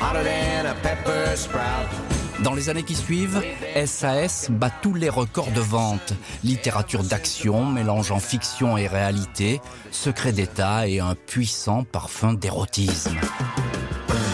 hotter 0.00 0.22
than 0.22 0.66
a 0.66 0.74
pepper 0.82 1.36
sprout. 1.36 2.11
Dans 2.42 2.54
les 2.54 2.68
années 2.68 2.82
qui 2.82 2.96
suivent, 2.96 3.40
SAS 3.86 4.50
bat 4.50 4.70
tous 4.82 4.94
les 4.94 5.08
records 5.08 5.52
de 5.52 5.60
vente. 5.60 6.12
Littérature 6.42 7.04
d'action 7.04 7.64
mélangeant 7.66 8.18
fiction 8.18 8.76
et 8.76 8.88
réalité, 8.88 9.60
secret 9.92 10.32
d'État 10.32 10.88
et 10.88 10.98
un 10.98 11.14
puissant 11.14 11.84
parfum 11.84 12.34
d'érotisme. 12.34 13.16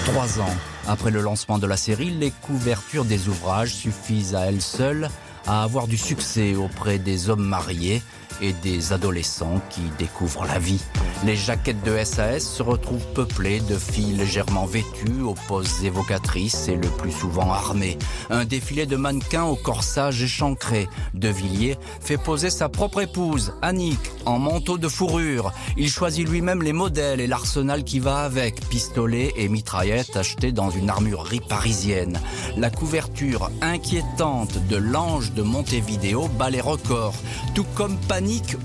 Trois 0.06 0.40
ans 0.40 0.56
après 0.86 1.10
le 1.10 1.20
lancement 1.20 1.58
de 1.58 1.66
la 1.66 1.76
série, 1.76 2.10
les 2.10 2.30
couvertures 2.30 3.04
des 3.04 3.28
ouvrages 3.28 3.74
suffisent 3.74 4.34
à 4.34 4.46
elles 4.46 4.62
seules 4.62 5.10
à 5.46 5.62
avoir 5.62 5.86
du 5.86 5.98
succès 5.98 6.54
auprès 6.54 6.98
des 6.98 7.28
hommes 7.28 7.44
mariés 7.44 8.02
et 8.40 8.52
des 8.52 8.92
adolescents 8.92 9.60
qui 9.70 9.82
découvrent 9.98 10.46
la 10.46 10.58
vie. 10.58 10.82
Les 11.24 11.36
jaquettes 11.36 11.82
de 11.82 12.02
SAS 12.04 12.40
se 12.40 12.62
retrouvent 12.62 13.06
peuplées 13.14 13.60
de 13.60 13.76
filles 13.76 14.14
légèrement 14.14 14.66
vêtues, 14.66 15.22
aux 15.22 15.34
poses 15.34 15.84
évocatrices 15.84 16.68
et 16.68 16.76
le 16.76 16.88
plus 16.88 17.10
souvent 17.10 17.50
armées. 17.52 17.98
Un 18.30 18.44
défilé 18.44 18.86
de 18.86 18.96
mannequins 18.96 19.44
au 19.44 19.56
corsage 19.56 20.22
échancré. 20.22 20.88
De 21.14 21.28
Villiers 21.28 21.78
fait 22.00 22.18
poser 22.18 22.50
sa 22.50 22.68
propre 22.68 23.00
épouse, 23.00 23.54
Annick, 23.62 23.98
en 24.26 24.38
manteau 24.38 24.78
de 24.78 24.88
fourrure. 24.88 25.52
Il 25.76 25.90
choisit 25.90 26.28
lui-même 26.28 26.62
les 26.62 26.72
modèles 26.72 27.20
et 27.20 27.26
l'arsenal 27.26 27.82
qui 27.82 27.98
va 27.98 28.18
avec, 28.18 28.68
pistolets 28.68 29.32
et 29.36 29.48
mitraillettes 29.48 30.16
achetés 30.16 30.52
dans 30.52 30.70
une 30.70 30.90
armurerie 30.90 31.40
parisienne. 31.40 32.20
La 32.56 32.70
couverture 32.70 33.50
inquiétante 33.60 34.58
de 34.68 34.76
l'ange 34.76 35.32
de 35.32 35.42
Montevideo 35.42 36.28
bat 36.38 36.50
les 36.50 36.60
records, 36.60 37.14
tout 37.54 37.66
comme 37.74 37.96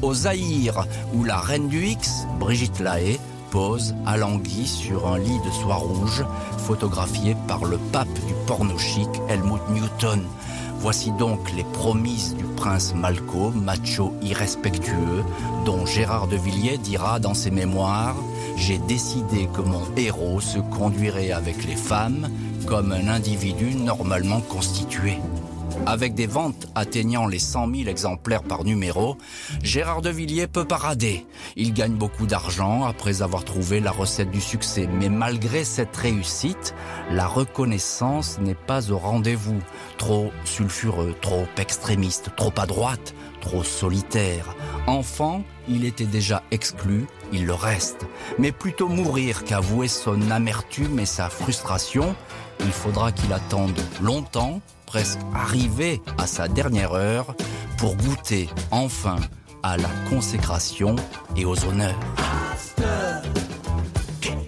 Au 0.01 0.15
Zaïre, 0.15 0.87
où 1.13 1.23
la 1.23 1.37
reine 1.37 1.67
du 1.67 1.85
X, 1.85 2.25
Brigitte 2.39 2.79
Lahaye, 2.79 3.19
pose 3.51 3.93
alanguie 4.03 4.65
sur 4.65 5.07
un 5.07 5.19
lit 5.19 5.39
de 5.45 5.51
soie 5.51 5.75
rouge, 5.75 6.25
photographié 6.57 7.35
par 7.47 7.63
le 7.65 7.77
pape 7.91 8.11
du 8.25 8.33
porno 8.47 8.75
chic 8.79 9.09
Helmut 9.29 9.61
Newton. 9.69 10.23
Voici 10.79 11.11
donc 11.19 11.51
les 11.55 11.65
promises 11.65 12.35
du 12.35 12.45
prince 12.45 12.95
Malko, 12.95 13.51
macho 13.51 14.15
irrespectueux, 14.23 15.23
dont 15.65 15.85
Gérard 15.85 16.27
de 16.27 16.35
Villiers 16.35 16.79
dira 16.79 17.19
dans 17.19 17.35
ses 17.35 17.51
mémoires 17.51 18.15
J'ai 18.57 18.79
décidé 18.79 19.47
que 19.53 19.61
mon 19.61 19.83
héros 19.95 20.41
se 20.41 20.57
conduirait 20.57 21.31
avec 21.31 21.63
les 21.63 21.75
femmes 21.75 22.27
comme 22.65 22.91
un 22.91 23.07
individu 23.07 23.75
normalement 23.75 24.41
constitué. 24.41 25.19
Avec 25.85 26.13
des 26.13 26.27
ventes 26.27 26.67
atteignant 26.75 27.27
les 27.27 27.39
100 27.39 27.73
000 27.73 27.89
exemplaires 27.89 28.43
par 28.43 28.63
numéro, 28.63 29.17
Gérard 29.61 30.01
de 30.01 30.09
Villiers 30.09 30.47
peut 30.47 30.65
parader. 30.65 31.25
Il 31.55 31.73
gagne 31.73 31.93
beaucoup 31.93 32.25
d'argent 32.25 32.83
après 32.83 33.21
avoir 33.21 33.43
trouvé 33.43 33.79
la 33.79 33.91
recette 33.91 34.31
du 34.31 34.41
succès. 34.41 34.87
Mais 34.99 35.09
malgré 35.09 35.63
cette 35.63 35.95
réussite, 35.95 36.73
la 37.11 37.27
reconnaissance 37.27 38.39
n'est 38.39 38.55
pas 38.55 38.91
au 38.91 38.97
rendez-vous. 38.97 39.59
Trop 39.97 40.31
sulfureux, 40.45 41.15
trop 41.21 41.45
extrémiste, 41.57 42.31
trop 42.35 42.53
à 42.57 42.65
droite, 42.65 43.13
trop 43.41 43.63
solitaire. 43.63 44.55
Enfant, 44.87 45.43
il 45.67 45.85
était 45.85 46.05
déjà 46.05 46.43
exclu, 46.51 47.05
il 47.31 47.45
le 47.45 47.53
reste. 47.53 48.05
Mais 48.39 48.51
plutôt 48.51 48.87
mourir 48.87 49.43
qu'avouer 49.43 49.87
son 49.87 50.31
amertume 50.31 50.99
et 50.99 51.05
sa 51.05 51.29
frustration, 51.29 52.15
il 52.65 52.71
faudra 52.71 53.11
qu'il 53.11 53.31
attende 53.33 53.79
longtemps 54.01 54.61
presque 54.85 55.19
arrivé 55.33 56.01
à 56.17 56.27
sa 56.27 56.47
dernière 56.47 56.93
heure 56.93 57.35
pour 57.77 57.95
goûter 57.95 58.49
enfin 58.71 59.17
à 59.63 59.77
la 59.77 59.89
consécration 60.09 60.95
et 61.35 61.45
aux 61.45 61.65
honneurs. 61.65 61.99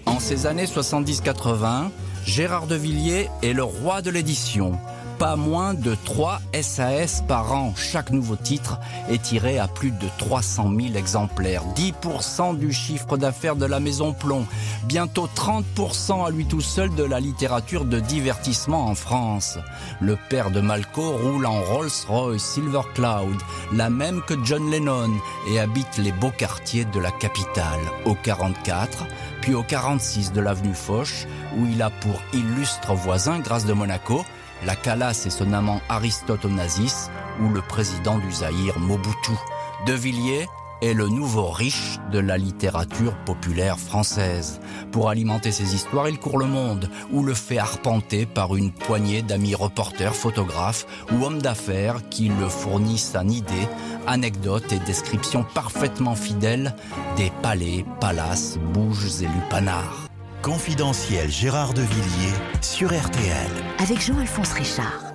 En 0.06 0.20
ces 0.20 0.46
années 0.46 0.66
70-80, 0.66 1.90
Gérard 2.24 2.66
de 2.66 2.74
Villiers 2.74 3.28
est 3.42 3.52
le 3.52 3.64
roi 3.64 4.02
de 4.02 4.10
l'édition. 4.10 4.78
Pas 5.18 5.36
moins 5.36 5.72
de 5.72 5.96
3 6.04 6.40
SAS 6.60 7.22
par 7.26 7.52
an. 7.54 7.72
Chaque 7.74 8.10
nouveau 8.10 8.36
titre 8.36 8.78
est 9.08 9.22
tiré 9.22 9.58
à 9.58 9.66
plus 9.66 9.90
de 9.90 10.06
300 10.18 10.70
000 10.78 10.94
exemplaires. 10.94 11.62
10% 11.74 12.58
du 12.58 12.70
chiffre 12.70 13.16
d'affaires 13.16 13.56
de 13.56 13.64
la 13.64 13.80
Maison 13.80 14.12
Plomb. 14.12 14.46
Bientôt 14.84 15.26
30% 15.34 16.26
à 16.26 16.30
lui 16.30 16.44
tout 16.44 16.60
seul 16.60 16.94
de 16.94 17.02
la 17.02 17.18
littérature 17.18 17.86
de 17.86 17.98
divertissement 17.98 18.86
en 18.86 18.94
France. 18.94 19.58
Le 20.00 20.18
père 20.28 20.50
de 20.50 20.60
Malco 20.60 21.16
roule 21.16 21.46
en 21.46 21.62
Rolls-Royce 21.62 22.42
Silver 22.42 22.82
Cloud, 22.94 23.36
la 23.72 23.88
même 23.88 24.20
que 24.26 24.34
John 24.44 24.70
Lennon, 24.70 25.12
et 25.50 25.58
habite 25.58 25.96
les 25.96 26.12
beaux 26.12 26.30
quartiers 26.30 26.84
de 26.84 27.00
la 27.00 27.10
capitale. 27.10 27.80
Au 28.04 28.14
44, 28.14 29.06
puis 29.40 29.54
au 29.54 29.62
46 29.62 30.32
de 30.32 30.40
l'avenue 30.42 30.74
Foch, 30.74 31.26
où 31.56 31.66
il 31.66 31.80
a 31.80 31.88
pour 31.88 32.20
illustre 32.34 32.92
voisin, 32.94 33.38
grâce 33.38 33.64
de 33.64 33.72
Monaco, 33.72 34.22
la 34.64 34.76
Calas 34.76 35.24
et 35.26 35.30
son 35.30 35.52
amant 35.52 35.80
Aristote 35.88 36.44
Onassis 36.44 37.10
ou 37.40 37.48
le 37.50 37.60
président 37.60 38.18
du 38.18 38.30
Zaïre 38.30 38.78
Mobutu. 38.78 39.32
De 39.86 39.92
Villiers 39.92 40.46
est 40.82 40.94
le 40.94 41.08
nouveau 41.08 41.48
riche 41.48 41.98
de 42.12 42.18
la 42.18 42.36
littérature 42.36 43.16
populaire 43.24 43.78
française. 43.78 44.60
Pour 44.92 45.08
alimenter 45.08 45.50
ses 45.50 45.74
histoires, 45.74 46.08
il 46.08 46.18
court 46.18 46.38
le 46.38 46.46
monde 46.46 46.90
ou 47.12 47.22
le 47.22 47.34
fait 47.34 47.58
arpenter 47.58 48.26
par 48.26 48.56
une 48.56 48.72
poignée 48.72 49.22
d'amis 49.22 49.54
reporters, 49.54 50.14
photographes 50.14 50.86
ou 51.12 51.24
hommes 51.24 51.40
d'affaires 51.40 52.08
qui 52.10 52.28
le 52.28 52.48
fournissent 52.48 53.14
en 53.14 53.28
idées, 53.28 53.68
anecdotes 54.06 54.72
et 54.72 54.78
descriptions 54.80 55.44
parfaitement 55.54 56.14
fidèles 56.14 56.74
des 57.16 57.32
palais, 57.42 57.84
palaces, 58.00 58.58
bouges 58.72 59.22
et 59.22 59.28
lupanards. 59.28 60.06
Confidentiel 60.46 61.28
Gérard 61.28 61.74
de 61.74 61.82
Villiers 61.82 62.36
sur 62.60 62.90
RTL. 62.96 63.50
Avec 63.80 64.00
Jean-Alphonse 64.00 64.52
Richard. 64.52 65.12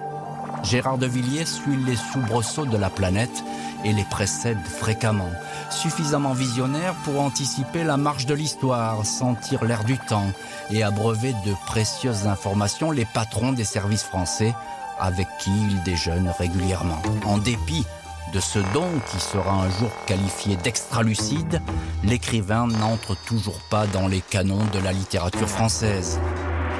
Gérard 0.61 0.97
de 0.97 1.07
Villiers 1.07 1.45
suit 1.45 1.77
les 1.87 1.95
soubresauts 1.95 2.65
de 2.65 2.75
la 2.75 2.89
planète 2.89 3.41
et 3.85 3.93
les 3.93 4.03
précède 4.03 4.59
fréquemment. 4.65 5.31
Suffisamment 5.69 6.33
visionnaire 6.33 6.95
pour 7.05 7.21
anticiper 7.21 7.85
la 7.85 7.95
marche 7.95 8.25
de 8.25 8.33
l'histoire, 8.33 9.05
sentir 9.05 9.63
l'air 9.63 9.85
du 9.85 9.97
temps 9.97 10.33
et 10.69 10.83
abreuver 10.83 11.31
de 11.45 11.53
précieuses 11.65 12.27
informations 12.27 12.91
les 12.91 13.05
patrons 13.05 13.53
des 13.53 13.63
services 13.63 14.03
français 14.03 14.53
avec 14.99 15.29
qui 15.39 15.51
il 15.51 15.81
déjeune 15.83 16.29
régulièrement. 16.37 17.01
En 17.23 17.37
dépit 17.37 17.85
de 18.33 18.39
ce 18.39 18.59
don 18.73 18.87
qui 19.11 19.19
sera 19.19 19.51
un 19.51 19.69
jour 19.69 19.89
qualifié 20.05 20.55
d'extra-lucide, 20.55 21.61
l'écrivain 22.03 22.67
n'entre 22.67 23.15
toujours 23.25 23.59
pas 23.69 23.87
dans 23.87 24.07
les 24.07 24.21
canons 24.21 24.65
de 24.73 24.79
la 24.79 24.91
littérature 24.91 25.49
française. 25.49 26.19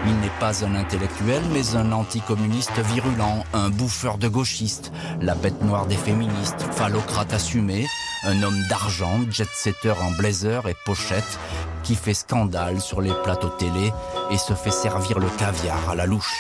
Il 0.08 0.20
n'est 0.20 0.40
pas 0.40 0.66
un 0.66 0.76
intellectuel, 0.76 1.42
mais 1.54 1.76
un 1.76 1.92
anticommuniste 1.92 2.80
virulent, 2.94 3.44
un 3.54 3.70
bouffeur 3.70 4.18
de 4.18 4.28
gauchistes, 4.28 4.92
la 5.22 5.36
bête 5.36 5.62
noire 5.62 5.86
des 5.86 5.98
féministes, 5.98 6.66
phallocrate 6.72 7.34
assumé, 7.34 7.86
un 8.24 8.42
homme 8.44 8.62
d'argent, 8.70 9.20
jet-setter 9.30 9.94
en 10.02 10.12
blazer 10.12 10.68
et 10.68 10.76
pochette, 10.86 11.40
qui 11.84 11.96
fait 11.96 12.14
scandale 12.14 12.82
sur 12.82 13.02
les 13.02 13.14
plateaux 13.24 13.50
télé 13.50 13.92
et 14.32 14.38
se 14.38 14.54
fait 14.54 14.72
servir 14.72 15.20
le 15.20 15.30
caviar 15.38 15.90
à 15.90 15.96
la 15.96 16.06
louche. 16.06 16.34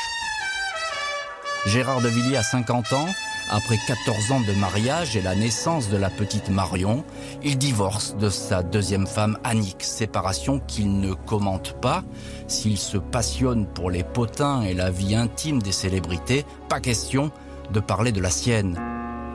Gérard 1.67 2.01
de 2.01 2.07
Villiers 2.07 2.37
a 2.37 2.43
50 2.43 2.93
ans. 2.93 3.07
Après 3.49 3.77
14 3.87 4.31
ans 4.31 4.41
de 4.41 4.53
mariage 4.53 5.17
et 5.17 5.21
la 5.21 5.35
naissance 5.35 5.89
de 5.89 5.97
la 5.97 6.09
petite 6.09 6.49
Marion, 6.49 7.03
il 7.43 7.57
divorce 7.57 8.15
de 8.15 8.29
sa 8.29 8.63
deuxième 8.63 9.07
femme 9.07 9.37
Annick, 9.43 9.83
séparation 9.83 10.59
qu'il 10.59 10.99
ne 10.99 11.13
commente 11.13 11.79
pas. 11.81 12.03
S'il 12.47 12.77
se 12.77 12.97
passionne 12.97 13.65
pour 13.65 13.91
les 13.91 14.03
potins 14.03 14.61
et 14.61 14.73
la 14.73 14.89
vie 14.89 15.15
intime 15.15 15.61
des 15.61 15.71
célébrités, 15.71 16.45
pas 16.69 16.79
question 16.79 17.31
de 17.71 17.79
parler 17.79 18.11
de 18.11 18.21
la 18.21 18.29
sienne. 18.29 18.79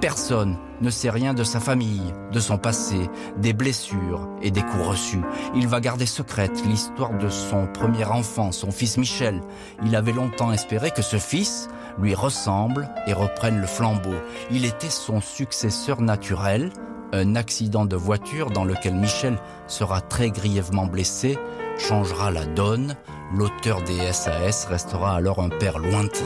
Personne 0.01 0.59
ne 0.83 0.91
sait 0.91 1.11
rien 1.11 1.33
de 1.33 1.43
sa 1.43 1.59
famille, 1.59 2.13
de 2.31 2.39
son 2.39 2.59
passé, 2.59 3.09
des 3.39 3.55
blessures 3.55 4.29
et 4.43 4.51
des 4.51 4.61
coups 4.61 4.89
reçus. 4.89 5.23
Il 5.55 5.69
va 5.69 5.81
garder 5.81 6.05
secrète 6.05 6.65
l'histoire 6.67 7.17
de 7.17 7.31
son 7.31 7.67
premier 7.67 8.05
enfant, 8.05 8.53
son 8.53 8.71
fils 8.71 8.99
Michel. 8.99 9.41
Il 9.85 9.97
avait 9.97 10.13
longtemps 10.13 10.53
espéré 10.53 10.91
que 10.91 11.01
ce 11.01 11.17
fils 11.17 11.69
lui 11.99 12.15
ressemble 12.15 12.89
et 13.07 13.13
reprenne 13.13 13.61
le 13.61 13.67
flambeau. 13.67 14.15
Il 14.51 14.65
était 14.65 14.91
son 14.91 15.21
successeur 15.21 16.01
naturel. 16.01 16.71
Un 17.13 17.37
accident 17.37 17.85
de 17.85 17.97
voiture 17.97 18.51
dans 18.51 18.65
lequel 18.65 18.95
Michel 18.95 19.39
sera 19.69 20.01
très 20.01 20.31
grièvement 20.31 20.87
blessé 20.87 21.39
changera 21.79 22.31
la 22.31 22.45
donne. 22.45 22.97
L'auteur 23.35 23.83
des 23.83 24.13
SAS 24.13 24.67
restera 24.67 25.17
alors 25.17 25.41
un 25.41 25.49
père 25.49 25.79
lointain. 25.79 26.25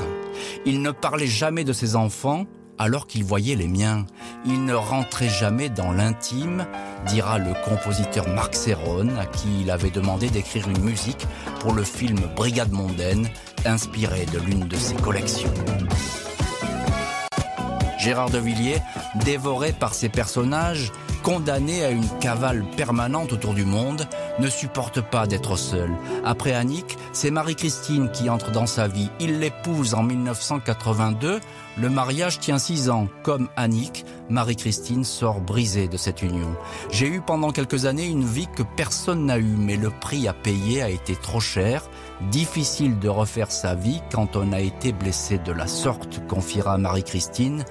Il 0.64 0.82
ne 0.82 0.90
parlait 0.90 1.26
jamais 1.26 1.64
de 1.64 1.72
ses 1.72 1.96
enfants, 1.96 2.46
alors 2.78 3.06
qu'il 3.06 3.24
voyait 3.24 3.56
les 3.56 3.68
miens. 3.68 4.06
Il 4.46 4.64
ne 4.64 4.74
rentrait 4.74 5.28
jamais 5.28 5.68
dans 5.68 5.92
l'intime, 5.92 6.66
dira 7.06 7.38
le 7.38 7.52
compositeur 7.64 8.28
Marc 8.28 8.54
Serron, 8.54 9.08
à 9.18 9.26
qui 9.26 9.48
il 9.62 9.70
avait 9.70 9.90
demandé 9.90 10.30
d'écrire 10.30 10.68
une 10.68 10.82
musique 10.82 11.26
pour 11.60 11.74
le 11.74 11.84
film 11.84 12.20
Brigade 12.36 12.72
mondaine, 12.72 13.28
inspiré 13.66 14.26
de 14.26 14.38
l'une 14.38 14.66
de 14.66 14.76
ses 14.76 14.94
collections. 14.94 15.52
Gérard 17.98 18.30
de 18.30 18.38
Villiers, 18.38 18.80
dévoré 19.24 19.72
par 19.72 19.94
ses 19.94 20.08
personnages, 20.08 20.90
condamné 21.22 21.84
à 21.84 21.90
une 21.90 22.08
cavale 22.18 22.64
permanente 22.76 23.32
autour 23.32 23.54
du 23.54 23.64
monde, 23.64 24.06
ne 24.38 24.48
supporte 24.48 25.00
pas 25.00 25.26
d'être 25.26 25.56
seul. 25.56 25.90
Après 26.24 26.52
Annick, 26.52 26.96
c'est 27.12 27.30
Marie-Christine 27.30 28.10
qui 28.10 28.30
entre 28.30 28.50
dans 28.50 28.66
sa 28.66 28.88
vie. 28.88 29.10
Il 29.20 29.38
l'épouse 29.38 29.94
en 29.94 30.02
1982. 30.02 31.40
Le 31.78 31.88
mariage 31.88 32.40
tient 32.40 32.58
six 32.58 32.90
ans. 32.90 33.06
Comme 33.22 33.48
Annick, 33.56 34.04
Marie-Christine 34.28 35.04
sort 35.04 35.40
brisée 35.40 35.88
de 35.88 35.96
cette 35.96 36.22
union. 36.22 36.54
J'ai 36.90 37.06
eu 37.06 37.20
pendant 37.20 37.52
quelques 37.52 37.86
années 37.86 38.06
une 38.06 38.24
vie 38.24 38.48
que 38.54 38.62
personne 38.62 39.26
n'a 39.26 39.38
eue, 39.38 39.56
mais 39.56 39.76
le 39.76 39.90
prix 39.90 40.28
à 40.28 40.32
payer 40.32 40.82
a 40.82 40.90
été 40.90 41.16
trop 41.16 41.40
cher. 41.40 41.88
Difficile 42.30 42.98
de 42.98 43.08
refaire 43.08 43.50
sa 43.50 43.74
vie 43.74 44.02
quand 44.12 44.36
on 44.36 44.52
a 44.52 44.60
été 44.60 44.92
blessé 44.92 45.38
de 45.38 45.52
la 45.52 45.66
sorte, 45.66 46.20
confiera 46.28 46.76
Marie-Christine, 46.76 47.64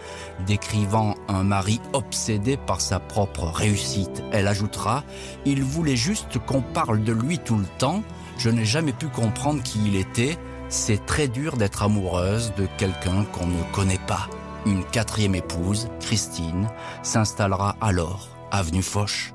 décrivant 0.47 1.15
un 1.27 1.43
mari 1.43 1.79
obsédé 1.93 2.57
par 2.57 2.81
sa 2.81 2.99
propre 2.99 3.38
réussite. 3.45 4.23
Elle 4.31 4.47
ajoutera, 4.47 5.03
il 5.45 5.63
voulait 5.63 5.95
juste 5.95 6.37
qu'on 6.45 6.61
parle 6.61 7.03
de 7.03 7.13
lui 7.13 7.39
tout 7.39 7.57
le 7.57 7.67
temps, 7.77 8.03
je 8.37 8.49
n'ai 8.49 8.65
jamais 8.65 8.93
pu 8.93 9.07
comprendre 9.07 9.61
qui 9.63 9.79
il 9.85 9.95
était, 9.95 10.37
c'est 10.69 11.05
très 11.05 11.27
dur 11.27 11.57
d'être 11.57 11.83
amoureuse 11.83 12.53
de 12.57 12.67
quelqu'un 12.77 13.25
qu'on 13.33 13.47
ne 13.47 13.63
connaît 13.73 13.99
pas. 14.07 14.27
Une 14.65 14.83
quatrième 14.83 15.35
épouse, 15.35 15.89
Christine, 15.99 16.69
s'installera 17.01 17.75
alors, 17.81 18.29
avenue 18.51 18.83
Foch. 18.83 19.33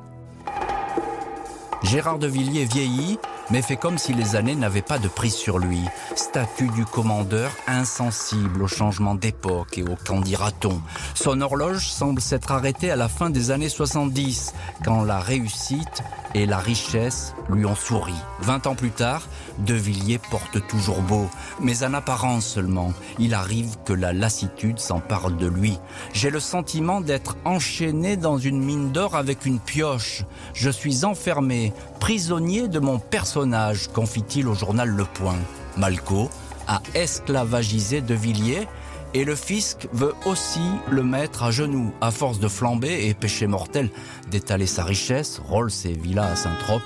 Gérard 1.82 2.18
de 2.18 2.26
Villiers 2.26 2.64
vieillit, 2.64 3.18
mais 3.50 3.62
fait 3.62 3.76
comme 3.76 3.98
si 3.98 4.12
les 4.12 4.36
années 4.36 4.54
n'avaient 4.54 4.82
pas 4.82 4.98
de 4.98 5.08
prise 5.08 5.34
sur 5.34 5.58
lui. 5.58 5.80
Statut 6.14 6.68
du 6.68 6.84
commandeur 6.84 7.50
insensible 7.66 8.62
au 8.62 8.68
changement 8.68 9.14
d'époque 9.14 9.78
et 9.78 9.82
au 9.82 9.96
qu'en 10.06 10.20
dira-t-on. 10.20 10.80
Son 11.14 11.40
horloge 11.40 11.88
semble 11.88 12.20
s'être 12.20 12.52
arrêtée 12.52 12.90
à 12.90 12.96
la 12.96 13.08
fin 13.08 13.30
des 13.30 13.50
années 13.50 13.68
70, 13.68 14.54
quand 14.84 15.04
la 15.04 15.20
réussite 15.20 16.02
et 16.34 16.46
la 16.46 16.58
richesse 16.58 17.34
lui 17.48 17.64
ont 17.64 17.74
souri. 17.74 18.14
Vingt 18.40 18.66
ans 18.66 18.74
plus 18.74 18.90
tard, 18.90 19.22
De 19.58 19.74
Villiers 19.74 20.20
porte 20.30 20.66
toujours 20.66 21.00
beau, 21.00 21.28
mais 21.60 21.84
en 21.84 21.94
apparence 21.94 22.46
seulement. 22.46 22.92
Il 23.18 23.34
arrive 23.34 23.76
que 23.84 23.92
la 23.92 24.12
lassitude 24.12 24.78
s'empare 24.78 25.30
de 25.30 25.46
lui. 25.46 25.78
J'ai 26.12 26.30
le 26.30 26.40
sentiment 26.40 27.00
d'être 27.00 27.36
enchaîné 27.44 28.16
dans 28.16 28.38
une 28.38 28.62
mine 28.62 28.90
d'or 28.90 29.14
avec 29.14 29.46
une 29.46 29.60
pioche. 29.60 30.24
Je 30.54 30.70
suis 30.70 31.04
enfermé, 31.04 31.72
prisonnier 32.00 32.68
de 32.68 32.80
mon 32.80 32.98
personnage, 32.98 33.88
confie-t-il 33.88 34.48
au 34.48 34.54
journal 34.54 34.88
Le 34.88 35.04
Point. 35.04 35.38
Malco 35.76 36.30
a 36.66 36.80
esclavagisé 36.94 38.00
De 38.00 38.14
Villiers 38.14 38.66
et 39.14 39.24
le 39.24 39.36
fisc 39.36 39.88
veut 39.92 40.12
aussi 40.26 40.60
le 40.90 41.04
mettre 41.04 41.44
à 41.44 41.52
genoux, 41.52 41.92
à 42.00 42.10
force 42.10 42.40
de 42.40 42.48
flamber 42.48 43.06
et 43.06 43.14
péché 43.14 43.46
mortel 43.46 43.88
d'étaler 44.30 44.66
sa 44.66 44.82
richesse, 44.82 45.40
Rolls 45.48 45.70
et 45.84 45.92
villas 45.92 46.32
à 46.32 46.36
Saint-Trope. 46.36 46.82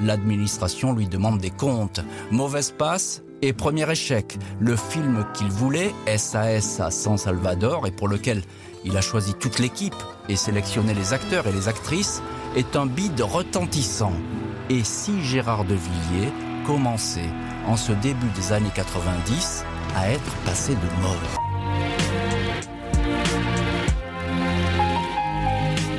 L'administration 0.00 0.92
lui 0.92 1.06
demande 1.06 1.38
des 1.38 1.50
comptes. 1.50 2.00
Mauvaise 2.30 2.70
passe 2.70 3.22
et 3.42 3.52
premier 3.52 3.90
échec. 3.90 4.38
Le 4.60 4.76
film 4.76 5.26
qu'il 5.34 5.48
voulait, 5.48 5.92
SAS 6.16 6.80
à 6.80 6.90
San 6.92 7.18
Salvador, 7.18 7.86
et 7.86 7.90
pour 7.90 8.08
lequel 8.08 8.42
il 8.84 8.96
a 8.96 9.00
choisi 9.00 9.34
toute 9.34 9.58
l'équipe 9.58 9.94
et 10.28 10.36
sélectionné 10.36 10.94
les 10.94 11.12
acteurs 11.12 11.48
et 11.48 11.52
les 11.52 11.68
actrices, 11.68 12.22
est 12.56 12.76
un 12.76 12.86
bide 12.86 13.20
retentissant. 13.20 14.12
Et 14.70 14.84
si 14.84 15.20
Gérard 15.22 15.64
de 15.64 15.74
Villiers 15.74 16.32
commençait, 16.64 17.30
en 17.66 17.76
ce 17.76 17.92
début 17.92 18.30
des 18.36 18.52
années 18.52 18.70
90, 18.74 19.64
à 19.96 20.10
être 20.10 20.36
passé 20.44 20.74
de 20.74 21.02
mode 21.02 21.41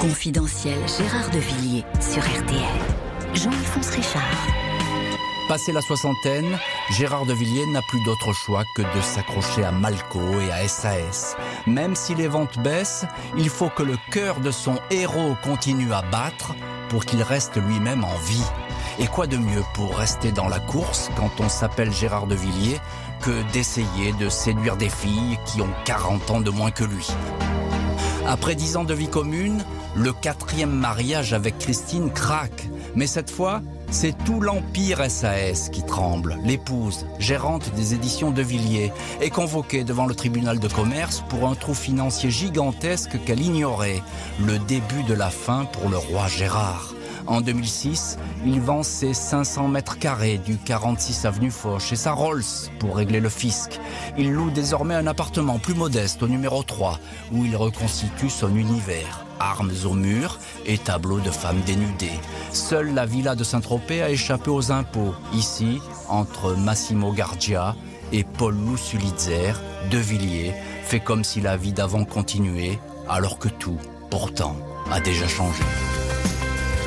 Confidentiel 0.04 0.78
Gérard 0.86 1.30
de 1.30 1.40
Villiers 1.40 1.86
sur 2.02 2.22
RTL. 2.22 2.60
Jean-Alphonse 3.34 3.90
Richard. 3.92 4.48
Passé 5.48 5.72
la 5.72 5.80
soixantaine, 5.80 6.60
Gérard 6.92 7.26
de 7.26 7.34
Villiers 7.34 7.68
n'a 7.68 7.82
plus 7.88 8.04
d'autre 8.04 8.34
choix 8.34 8.66
que 8.76 8.82
de 8.82 9.02
s'accrocher 9.02 9.64
à 9.64 9.72
Malco 9.72 10.20
et 10.42 10.52
à 10.52 10.68
SAS. 10.68 11.38
Même 11.68 11.96
si 11.96 12.16
les 12.16 12.28
ventes 12.28 12.60
baissent, 12.60 13.06
il 13.38 13.48
faut 13.48 13.70
que 13.70 13.84
le 13.84 13.96
cœur 14.12 14.42
de 14.42 14.52
son 14.52 14.76
héros 14.92 15.38
continue 15.42 15.94
à 15.94 16.02
battre 16.02 16.54
pour 16.90 17.06
qu'il 17.06 17.24
reste 17.24 17.56
lui-même 17.56 18.04
en 18.04 18.18
vie. 18.28 18.44
Et 19.00 19.08
quoi 19.08 19.26
de 19.26 19.38
mieux 19.38 19.64
pour 19.74 19.98
rester 19.98 20.34
dans 20.34 20.50
la 20.50 20.60
course 20.60 21.12
quand 21.16 21.32
on 21.40 21.48
s'appelle 21.48 21.94
Gérard 21.94 22.28
de 22.28 22.36
Villiers 22.36 22.82
que 23.22 23.54
d'essayer 23.54 24.12
de 24.20 24.28
séduire 24.28 24.76
des 24.76 24.90
filles 24.90 25.40
qui 25.46 25.62
ont 25.62 25.74
40 25.86 26.30
ans 26.30 26.42
de 26.42 26.52
moins 26.52 26.72
que 26.72 26.84
lui? 26.84 27.08
Après 28.26 28.56
dix 28.56 28.78
ans 28.78 28.86
de 28.86 28.94
vie 28.94 29.10
commune, 29.10 29.66
le 29.96 30.14
quatrième 30.14 30.72
mariage 30.72 31.34
avec 31.34 31.58
Christine 31.58 32.12
craque. 32.12 32.68
Mais 32.96 33.08
cette 33.08 33.30
fois, 33.30 33.62
c'est 33.92 34.18
tout 34.26 34.42
l'empire 34.42 35.10
SAS 35.10 35.70
qui 35.70 35.84
tremble. 35.84 36.38
L'épouse, 36.44 37.06
gérante 37.20 37.74
des 37.76 37.94
éditions 37.94 38.32
de 38.32 38.42
Villiers, 38.42 38.92
est 39.22 39.30
convoquée 39.30 39.84
devant 39.84 40.06
le 40.06 40.16
tribunal 40.16 40.60
de 40.60 40.68
commerce 40.68 41.24
pour 41.30 41.48
un 41.48 41.56
trou 41.56 41.74
financier 41.74 42.32
gigantesque 42.32 43.24
qu'elle 43.26 43.42
ignorait. 43.42 44.02
Le 44.44 44.58
début 44.60 45.04
de 45.04 45.14
la 45.14 45.30
fin 45.30 45.66
pour 45.66 45.90
le 45.90 45.98
roi 45.98 46.28
Gérard. 46.28 46.94
En 47.26 47.40
2006, 47.40 48.18
il 48.46 48.60
vend 48.60 48.84
ses 48.84 49.14
500 49.14 49.70
mètres 49.70 49.98
carrés 49.98 50.40
du 50.40 50.58
46 50.58 51.26
avenue 51.26 51.52
Foch 51.52 51.94
et 51.94 51.96
sa 51.96 52.12
Rolls 52.12 52.44
pour 52.80 52.98
régler 52.98 53.22
le 53.22 53.30
fisc. 53.30 53.80
Il 54.18 54.32
loue 54.34 54.52
désormais 54.52 54.96
un 54.96 55.08
appartement 55.08 55.58
plus 55.58 55.74
modeste 55.74 56.22
au 56.22 56.28
numéro 56.28 56.64
3 56.64 57.00
où 57.32 57.46
il 57.46 57.56
reconstitue 57.56 58.30
son 58.30 58.54
univers. 58.56 59.23
Armes 59.44 59.74
au 59.86 59.94
mur 59.94 60.40
et 60.66 60.78
tableaux 60.78 61.20
de 61.20 61.30
femmes 61.30 61.62
dénudées. 61.66 62.20
Seule 62.52 62.94
la 62.94 63.06
villa 63.06 63.36
de 63.36 63.44
Saint-Tropez 63.44 64.02
a 64.02 64.10
échappé 64.10 64.50
aux 64.50 64.72
impôts. 64.72 65.14
Ici, 65.34 65.82
entre 66.08 66.56
Massimo 66.56 67.12
Gardia 67.12 67.76
et 68.12 68.24
Paul 68.24 68.56
Loussulitzer, 68.56 69.54
de 69.92 69.98
Villiers, 69.98 70.54
fait 70.84 71.02
comme 71.02 71.24
si 71.24 71.42
la 71.42 71.58
vie 71.58 71.74
d'avant 71.74 72.06
continuait, 72.06 72.80
alors 73.10 73.38
que 73.38 73.50
tout, 73.50 73.78
pourtant, 74.10 74.56
a 74.92 75.00
déjà 75.00 75.28
changé. 75.28 75.64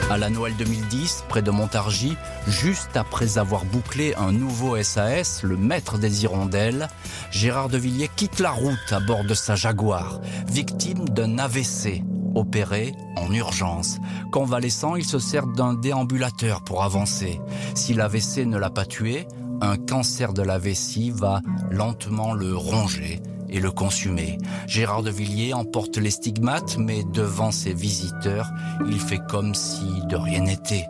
À 0.09 0.19
la 0.19 0.31
Noël 0.31 0.55
2010, 0.57 1.25
près 1.29 1.43
de 1.43 1.51
Montargis, 1.51 2.17
juste 2.47 2.97
après 2.97 3.39
avoir 3.39 3.65
bouclé 3.65 4.15
un 4.15 4.31
nouveau 4.31 4.81
SAS, 4.81 5.43
le 5.43 5.57
maître 5.57 5.99
des 5.99 6.23
hirondelles, 6.23 6.87
Gérard 7.33 7.69
de 7.69 7.77
Villiers 7.77 8.11
quitte 8.15 8.39
la 8.39 8.53
route 8.53 8.93
à 8.93 9.01
bord 9.01 9.25
de 9.25 9.35
sa 9.35 9.57
Jaguar, 9.57 10.21
victime 10.47 11.09
d'un 11.09 11.39
AVC, 11.39 12.05
opéré 12.37 12.95
en 13.17 13.33
urgence. 13.33 13.99
Convalescent, 14.31 14.95
il 14.95 15.05
se 15.05 15.19
sert 15.19 15.49
d'un 15.49 15.75
déambulateur 15.75 16.63
pour 16.63 16.85
avancer. 16.85 17.41
Si 17.75 17.93
l'AVC 17.93 18.47
ne 18.47 18.59
l'a 18.59 18.71
pas 18.71 18.87
tué, 18.87 19.27
un 19.61 19.77
cancer 19.77 20.33
de 20.33 20.43
la 20.43 20.59
vessie 20.59 21.11
va 21.11 21.41
lentement 21.73 22.33
le 22.33 22.57
ronger 22.57 23.21
et 23.57 23.61
le 23.61 23.71
consumer. 23.71 24.39
Gérard 24.67 25.03
de 25.03 25.11
Villiers 25.11 25.55
emporte 25.55 25.97
les 25.97 26.11
stigmates, 26.11 26.77
mais 26.79 27.03
devant 27.05 27.51
ses 27.51 27.73
visiteurs, 27.73 28.51
il 28.87 29.01
fait 29.01 29.21
comme 29.29 29.55
si 29.55 30.03
de 30.09 30.17
rien 30.17 30.43
n'était. 30.43 30.87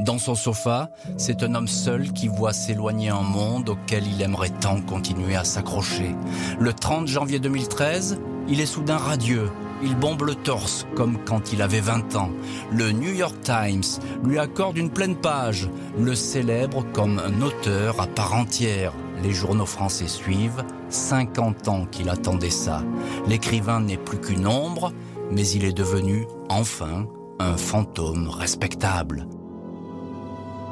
Dans 0.00 0.18
son 0.18 0.34
sofa, 0.34 0.90
c'est 1.16 1.42
un 1.42 1.54
homme 1.54 1.68
seul 1.68 2.12
qui 2.12 2.28
voit 2.28 2.52
s'éloigner 2.52 3.08
un 3.08 3.22
monde 3.22 3.70
auquel 3.70 4.06
il 4.06 4.20
aimerait 4.20 4.50
tant 4.60 4.80
continuer 4.80 5.36
à 5.36 5.44
s'accrocher. 5.44 6.14
Le 6.58 6.72
30 6.72 7.06
janvier 7.06 7.38
2013, 7.38 8.20
il 8.48 8.60
est 8.60 8.66
soudain 8.66 8.96
radieux. 8.98 9.50
Il 9.82 9.96
bombe 9.96 10.22
le 10.22 10.34
torse 10.34 10.86
comme 10.94 11.18
quand 11.24 11.52
il 11.52 11.62
avait 11.62 11.80
20 11.80 12.16
ans. 12.16 12.30
Le 12.72 12.92
New 12.92 13.12
York 13.12 13.36
Times 13.42 14.00
lui 14.24 14.38
accorde 14.38 14.76
une 14.76 14.90
pleine 14.90 15.16
page, 15.16 15.68
le 15.98 16.14
célèbre 16.14 16.84
comme 16.92 17.18
un 17.18 17.40
auteur 17.42 18.00
à 18.00 18.06
part 18.06 18.34
entière. 18.34 18.92
Les 19.22 19.32
journaux 19.32 19.66
français 19.66 20.08
suivent, 20.08 20.64
50 20.88 21.68
ans 21.68 21.86
qu'il 21.90 22.08
attendait 22.08 22.50
ça. 22.50 22.82
L'écrivain 23.28 23.80
n'est 23.80 23.96
plus 23.96 24.18
qu'une 24.18 24.46
ombre, 24.46 24.92
mais 25.30 25.46
il 25.48 25.64
est 25.64 25.72
devenu, 25.72 26.26
enfin, 26.48 27.06
un 27.38 27.56
fantôme 27.56 28.28
respectable. 28.28 29.26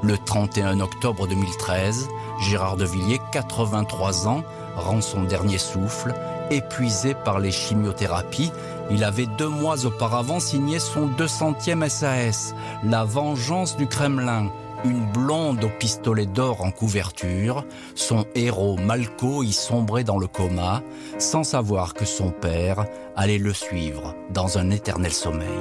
Le 0.02 0.16
31 0.16 0.80
octobre 0.80 1.28
2013, 1.28 2.08
Gérard 2.40 2.76
de 2.76 2.86
Villiers, 2.86 3.20
83 3.32 4.26
ans, 4.26 4.42
rend 4.76 5.00
son 5.00 5.24
dernier 5.24 5.58
souffle. 5.58 6.14
Épuisé 6.50 7.14
par 7.14 7.38
les 7.38 7.52
chimiothérapies, 7.52 8.50
il 8.90 9.04
avait 9.04 9.28
deux 9.38 9.48
mois 9.48 9.84
auparavant 9.86 10.40
signé 10.40 10.80
son 10.80 11.06
200e 11.06 11.88
SAS, 11.88 12.54
La 12.82 13.04
vengeance 13.04 13.76
du 13.76 13.86
Kremlin, 13.86 14.50
une 14.84 15.04
blonde 15.12 15.64
au 15.64 15.68
pistolet 15.68 16.26
d'or 16.26 16.62
en 16.62 16.70
couverture, 16.70 17.64
son 17.94 18.24
héros 18.34 18.76
Malco 18.76 19.42
y 19.42 19.52
sombrait 19.52 20.04
dans 20.04 20.18
le 20.18 20.26
coma, 20.26 20.82
sans 21.18 21.44
savoir 21.44 21.94
que 21.94 22.04
son 22.04 22.30
père 22.30 22.86
allait 23.16 23.38
le 23.38 23.52
suivre 23.52 24.14
dans 24.30 24.58
un 24.58 24.70
éternel 24.70 25.12
sommeil. 25.12 25.60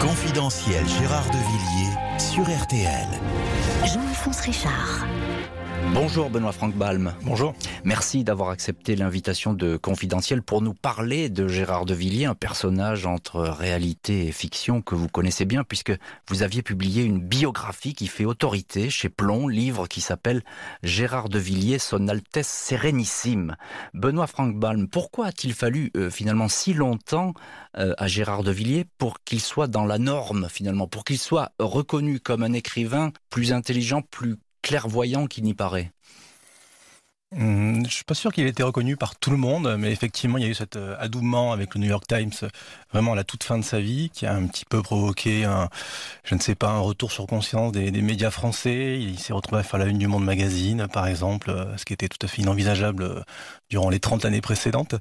Confidentiel 0.00 0.84
Gérard 0.86 1.30
de 1.30 1.36
Villiers 1.36 2.18
sur 2.18 2.42
RTL. 2.44 3.08
Jean-Alphonse 3.84 4.40
Richard. 4.40 5.06
Bonjour 5.92 6.30
Benoît 6.30 6.52
Franck 6.52 6.74
Balm. 6.74 7.14
Bonjour. 7.22 7.54
Merci 7.84 8.24
d'avoir 8.24 8.50
accepté 8.50 8.96
l'invitation 8.96 9.52
de 9.52 9.76
Confidentiel 9.76 10.42
pour 10.42 10.62
nous 10.62 10.74
parler 10.74 11.28
de 11.28 11.48
Gérard 11.48 11.84
de 11.84 11.94
Villiers, 11.94 12.24
un 12.24 12.34
personnage 12.34 13.06
entre 13.06 13.40
réalité 13.40 14.26
et 14.26 14.32
fiction 14.32 14.82
que 14.82 14.94
vous 14.94 15.08
connaissez 15.08 15.44
bien 15.44 15.64
puisque 15.64 15.92
vous 16.28 16.42
aviez 16.42 16.62
publié 16.62 17.02
une 17.02 17.20
biographie 17.20 17.94
qui 17.94 18.06
fait 18.06 18.24
autorité 18.24 18.90
chez 18.90 19.08
Plomb, 19.08 19.48
livre 19.48 19.86
qui 19.86 20.00
s'appelle 20.00 20.42
Gérard 20.82 21.28
de 21.28 21.38
Villiers, 21.38 21.78
son 21.78 22.08
Altesse 22.08 22.48
Sérénissime. 22.48 23.56
Benoît 23.92 24.26
Franck 24.26 24.56
Balm, 24.56 24.88
pourquoi 24.88 25.26
a-t-il 25.26 25.54
fallu 25.54 25.90
euh, 25.96 26.10
finalement 26.10 26.48
si 26.48 26.74
longtemps 26.74 27.34
euh, 27.76 27.94
à 27.98 28.08
Gérard 28.08 28.42
de 28.42 28.50
Villiers 28.50 28.86
pour 28.98 29.22
qu'il 29.24 29.40
soit 29.40 29.68
dans 29.68 29.84
la 29.84 29.98
norme 29.98 30.48
finalement, 30.48 30.86
pour 30.86 31.04
qu'il 31.04 31.18
soit 31.18 31.52
reconnu 31.58 32.20
comme 32.20 32.42
un 32.42 32.52
écrivain 32.52 33.12
plus 33.30 33.52
intelligent, 33.52 34.02
plus 34.02 34.36
clairvoyant 34.64 35.26
qu'il 35.26 35.44
n'y 35.44 35.52
paraît. 35.52 35.92
Hum, 37.36 37.84
je 37.84 37.92
suis 37.92 38.04
pas 38.04 38.14
sûr 38.14 38.32
qu'il 38.32 38.46
ait 38.46 38.50
été 38.50 38.62
reconnu 38.62 38.96
par 38.96 39.16
tout 39.16 39.30
le 39.30 39.36
monde, 39.36 39.76
mais 39.76 39.90
effectivement, 39.90 40.38
il 40.38 40.44
y 40.44 40.46
a 40.46 40.50
eu 40.50 40.54
cet 40.54 40.76
euh, 40.76 40.94
adoubement 41.00 41.52
avec 41.52 41.74
le 41.74 41.80
New 41.80 41.88
York 41.88 42.04
Times, 42.06 42.48
vraiment 42.92 43.14
à 43.14 43.16
la 43.16 43.24
toute 43.24 43.42
fin 43.42 43.58
de 43.58 43.64
sa 43.64 43.80
vie, 43.80 44.08
qui 44.10 44.24
a 44.24 44.34
un 44.34 44.46
petit 44.46 44.64
peu 44.64 44.82
provoqué 44.82 45.44
un, 45.44 45.68
je 46.22 46.36
ne 46.36 46.40
sais 46.40 46.54
pas, 46.54 46.68
un 46.68 46.78
retour 46.78 47.10
sur 47.10 47.26
conscience 47.26 47.72
des, 47.72 47.90
médias 48.02 48.30
français. 48.30 49.00
Il 49.00 49.18
s'est 49.18 49.32
retrouvé 49.32 49.60
à 49.60 49.62
faire 49.64 49.80
la 49.80 49.86
une 49.86 49.98
du 49.98 50.06
Monde 50.06 50.24
Magazine, 50.24 50.86
par 50.92 51.08
exemple, 51.08 51.50
euh, 51.50 51.76
ce 51.76 51.84
qui 51.84 51.92
était 51.92 52.08
tout 52.08 52.24
à 52.24 52.28
fait 52.28 52.42
inenvisageable 52.42 53.02
euh, 53.02 53.20
durant 53.68 53.90
les 53.90 53.98
30 53.98 54.24
années 54.24 54.40
précédentes. 54.40 54.94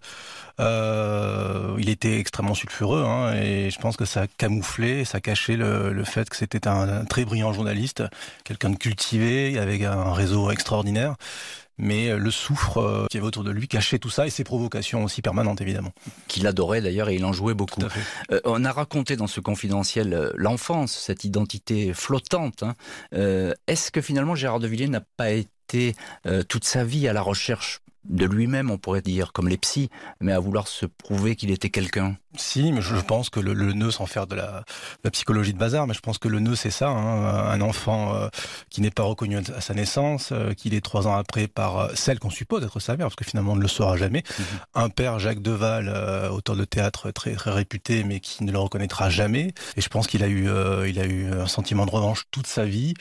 Euh, 0.60 1.76
il 1.80 1.89
était 1.89 2.19
extrêmement 2.19 2.56
sulfureux, 2.56 3.04
hein, 3.04 3.34
et 3.34 3.69
je 3.69 3.80
pense 3.80 3.96
que 3.96 4.06
ça 4.06 4.22
a 4.22 4.28
camouflé, 4.28 5.06
ça 5.06 5.19
caché 5.22 5.56
le, 5.56 6.04
fait 6.04 6.30
que 6.30 6.36
c'était 6.36 6.67
un 6.67 7.06
très 7.06 7.26
brillant 7.26 7.54
journaliste, 7.54 8.04
quelqu'un 8.43 8.72
de 8.72 8.78
cultivé, 8.78 9.58
avec 9.60 9.84
un 9.84 10.13
réseau 10.13 10.52
extraordinaire 10.52 11.15
mais 11.78 12.16
le 12.16 12.32
souffre 12.32 12.78
euh, 12.78 13.06
qui 13.10 13.18
avait 13.18 13.26
autour 13.26 13.44
de 13.44 13.52
lui 13.52 13.68
cachait 13.68 14.00
tout 14.00 14.10
ça 14.10 14.28
et 14.28 14.30
ses 14.30 14.44
provocations 14.44 15.04
aussi 15.04 15.22
permanentes 15.22 15.62
évidemment. 15.62 15.92
Qu'il 16.28 16.48
adorait 16.48 16.82
d'ailleurs 16.82 17.10
et 17.10 17.16
il 17.16 17.26
en 17.26 17.34
jouait 17.34 17.54
beaucoup. 17.54 17.82
Euh, 18.32 18.40
on 18.46 18.64
a 18.66 18.72
raconté 18.72 19.16
dans 19.16 19.28
ce 19.28 19.40
confidentiel 19.40 20.14
euh, 20.14 20.32
l'enfance, 20.36 20.94
cette 20.94 21.24
identité 21.24 21.94
flottante. 21.94 22.64
Hein. 22.64 22.76
Euh, 23.14 23.54
Est-ce 23.68 23.92
que 23.92 24.02
finalement 24.02 24.36
Gérard 24.36 24.60
de 24.60 24.68
Villiers 24.68 24.88
n'a 24.88 25.04
pas 25.18 25.32
été 25.32 25.96
euh, 26.26 26.44
toute 26.44 26.66
sa 26.66 26.84
vie 26.84 27.08
à 27.08 27.14
la 27.14 27.22
recherche 27.22 27.82
de 28.06 28.26
lui-même, 28.26 28.72
on 28.72 28.78
pourrait 28.78 29.02
dire, 29.02 29.32
comme 29.34 29.48
les 29.48 29.58
psys, 29.58 29.89
mais 30.20 30.34
à 30.34 30.39
vouloir 30.39 30.68
se 30.68 30.86
prouver 30.86 31.36
qu'il 31.36 31.52
était 31.52 31.70
quelqu'un. 31.70 32.18
Si, 32.36 32.72
mais 32.72 32.82
je 32.82 32.96
pense 32.96 33.30
que 33.30 33.39
le, 33.39 33.54
le 33.54 33.74
nœud, 33.74 33.92
sans 33.92 34.08
faire 34.08 34.26
de 34.26 34.34
la, 34.34 34.48
de 34.48 35.04
la, 35.04 35.12
psychologie 35.12 35.54
de 35.54 35.60
bazar, 35.60 35.86
mais 35.86 35.94
je 35.94 36.00
pense 36.00 36.18
que 36.18 36.28
le 36.28 36.39
nœud, 36.39 36.56
c'est 36.56 36.72
ça, 36.72 36.89
hein, 36.89 37.52
un 37.52 37.62
enfant 37.62 38.16
euh, 38.16 38.28
qui 38.72 38.82
n'est 38.82 38.89
pas 38.89 39.04
reconnu 39.04 39.38
à 39.38 39.62
sa 39.62 39.76
naissance, 39.76 40.30
euh, 40.32 40.54
qu'il 40.54 40.74
est 40.74 40.82
trois 40.82 41.06
ans 41.08 41.16
après 41.16 41.48
par 41.48 41.78
euh, 41.78 41.88
celle 41.94 42.18
qu'on 42.18 42.32
suppose 42.32 42.63
être 42.63 42.80
sa 42.80 42.98
mère, 42.98 43.06
parce 43.06 43.16
que 43.16 43.24
finalement 43.24 43.52
on 43.52 43.56
ne 43.56 43.62
le 43.62 43.68
saura 43.68 43.98
jamais, 43.98 44.24
mm 44.28 44.42
-hmm. 44.42 44.84
un 44.84 44.89
père, 44.89 45.20
Jacques 45.20 45.44
Deval, 45.44 45.89
auteur 46.32 46.56
de 46.56 46.66
théâtre 46.66 47.12
très, 47.12 47.36
très 47.36 47.52
réputé, 47.52 48.04
mais 48.04 48.20
qui 48.20 48.44
ne 48.44 48.52
le 48.52 48.58
reconnaîtra 48.58 49.12
jamais, 49.12 49.54
et 49.78 49.82
je 49.82 49.89
pense 49.89 50.08
qu'il 50.08 50.24
a 50.24 50.28
eu, 50.28 50.50
il 50.88 51.00
a 51.00 51.06
eu 51.06 51.32
un 51.32 51.48
sentiment 51.48 51.86
de 51.86 51.92
revanche 51.92 52.24
toute 52.32 52.48
sa 52.48 52.66
vie, 52.66 52.96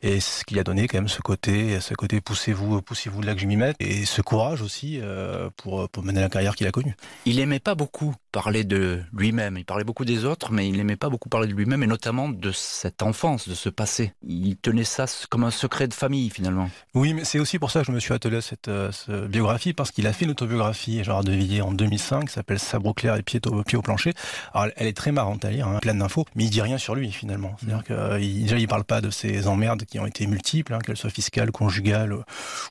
et 0.00 0.20
ce 0.20 0.44
qui 0.44 0.58
a 0.58 0.64
donné 0.64 0.88
quand 0.88 0.98
même 0.98 1.08
ce 1.08 1.20
côté, 1.20 1.78
ce 1.80 1.94
côté 1.94 2.22
poussez-vous, 2.22 2.80
poussez-vous 2.80 3.20
là 3.20 3.34
que 3.34 3.40
je 3.40 3.46
m'y 3.46 3.56
mette, 3.56 3.76
et 3.80 4.06
ce 4.06 4.22
courage 4.22 4.47
aussi 4.56 4.98
euh, 5.00 5.50
pour, 5.56 5.88
pour 5.88 6.02
mener 6.02 6.20
la 6.20 6.28
carrière 6.28 6.56
qu'il 6.56 6.66
a 6.66 6.70
connue. 6.70 6.96
Il 7.26 7.38
aimait 7.38 7.58
pas 7.58 7.74
beaucoup 7.74 8.14
parler 8.32 8.64
de 8.64 9.00
lui-même, 9.12 9.56
il 9.56 9.64
parlait 9.64 9.84
beaucoup 9.84 10.04
des 10.04 10.24
autres, 10.24 10.52
mais 10.52 10.68
il 10.68 10.76
n'aimait 10.76 10.96
pas 10.96 11.08
beaucoup 11.08 11.28
parler 11.28 11.48
de 11.48 11.54
lui-même 11.54 11.82
et 11.82 11.86
notamment 11.86 12.28
de 12.28 12.52
cette 12.52 13.02
enfance, 13.02 13.48
de 13.48 13.54
ce 13.54 13.68
passé. 13.68 14.12
Il 14.26 14.56
tenait 14.56 14.84
ça 14.84 15.06
comme 15.30 15.44
un 15.44 15.50
secret 15.50 15.88
de 15.88 15.94
famille 15.94 16.30
finalement. 16.30 16.70
Oui, 16.94 17.14
mais 17.14 17.24
c'est 17.24 17.38
aussi 17.38 17.58
pour 17.58 17.70
ça 17.70 17.80
que 17.80 17.86
je 17.86 17.92
me 17.92 18.00
suis 18.00 18.12
attelé 18.12 18.36
à 18.38 18.40
cette, 18.40 18.68
euh, 18.68 18.92
cette 18.92 19.30
biographie, 19.30 19.72
parce 19.72 19.90
qu'il 19.90 20.06
a 20.06 20.12
fait 20.12 20.24
une 20.24 20.32
autobiographie, 20.32 21.02
Gérard 21.02 21.24
de 21.24 21.32
Villiers, 21.32 21.62
en 21.62 21.72
2005, 21.72 22.26
qui 22.26 22.32
s'appelle 22.32 22.58
Sabre 22.58 22.94
clair 22.94 23.16
et 23.16 23.22
pied 23.22 23.40
au, 23.46 23.62
pied 23.62 23.78
au 23.78 23.82
plancher. 23.82 24.12
Alors 24.52 24.68
elle 24.76 24.86
est 24.86 24.96
très 24.96 25.12
marrante 25.12 25.44
à 25.44 25.50
lire, 25.50 25.68
hein, 25.68 25.78
pleine 25.80 25.98
d'infos, 25.98 26.24
mais 26.34 26.44
il 26.44 26.50
dit 26.50 26.62
rien 26.62 26.78
sur 26.78 26.94
lui 26.94 27.10
finalement. 27.12 27.56
C'est-à-dire 27.60 27.84
qu'il 27.84 28.42
déjà 28.42 28.58
il 28.58 28.68
parle 28.68 28.84
pas 28.84 29.00
de 29.00 29.10
ses 29.10 29.46
emmerdes 29.46 29.84
qui 29.84 29.98
ont 29.98 30.06
été 30.06 30.26
multiples, 30.26 30.74
hein, 30.74 30.78
qu'elles 30.78 30.96
soient 30.96 31.10
fiscales, 31.10 31.50
conjugales 31.50 32.16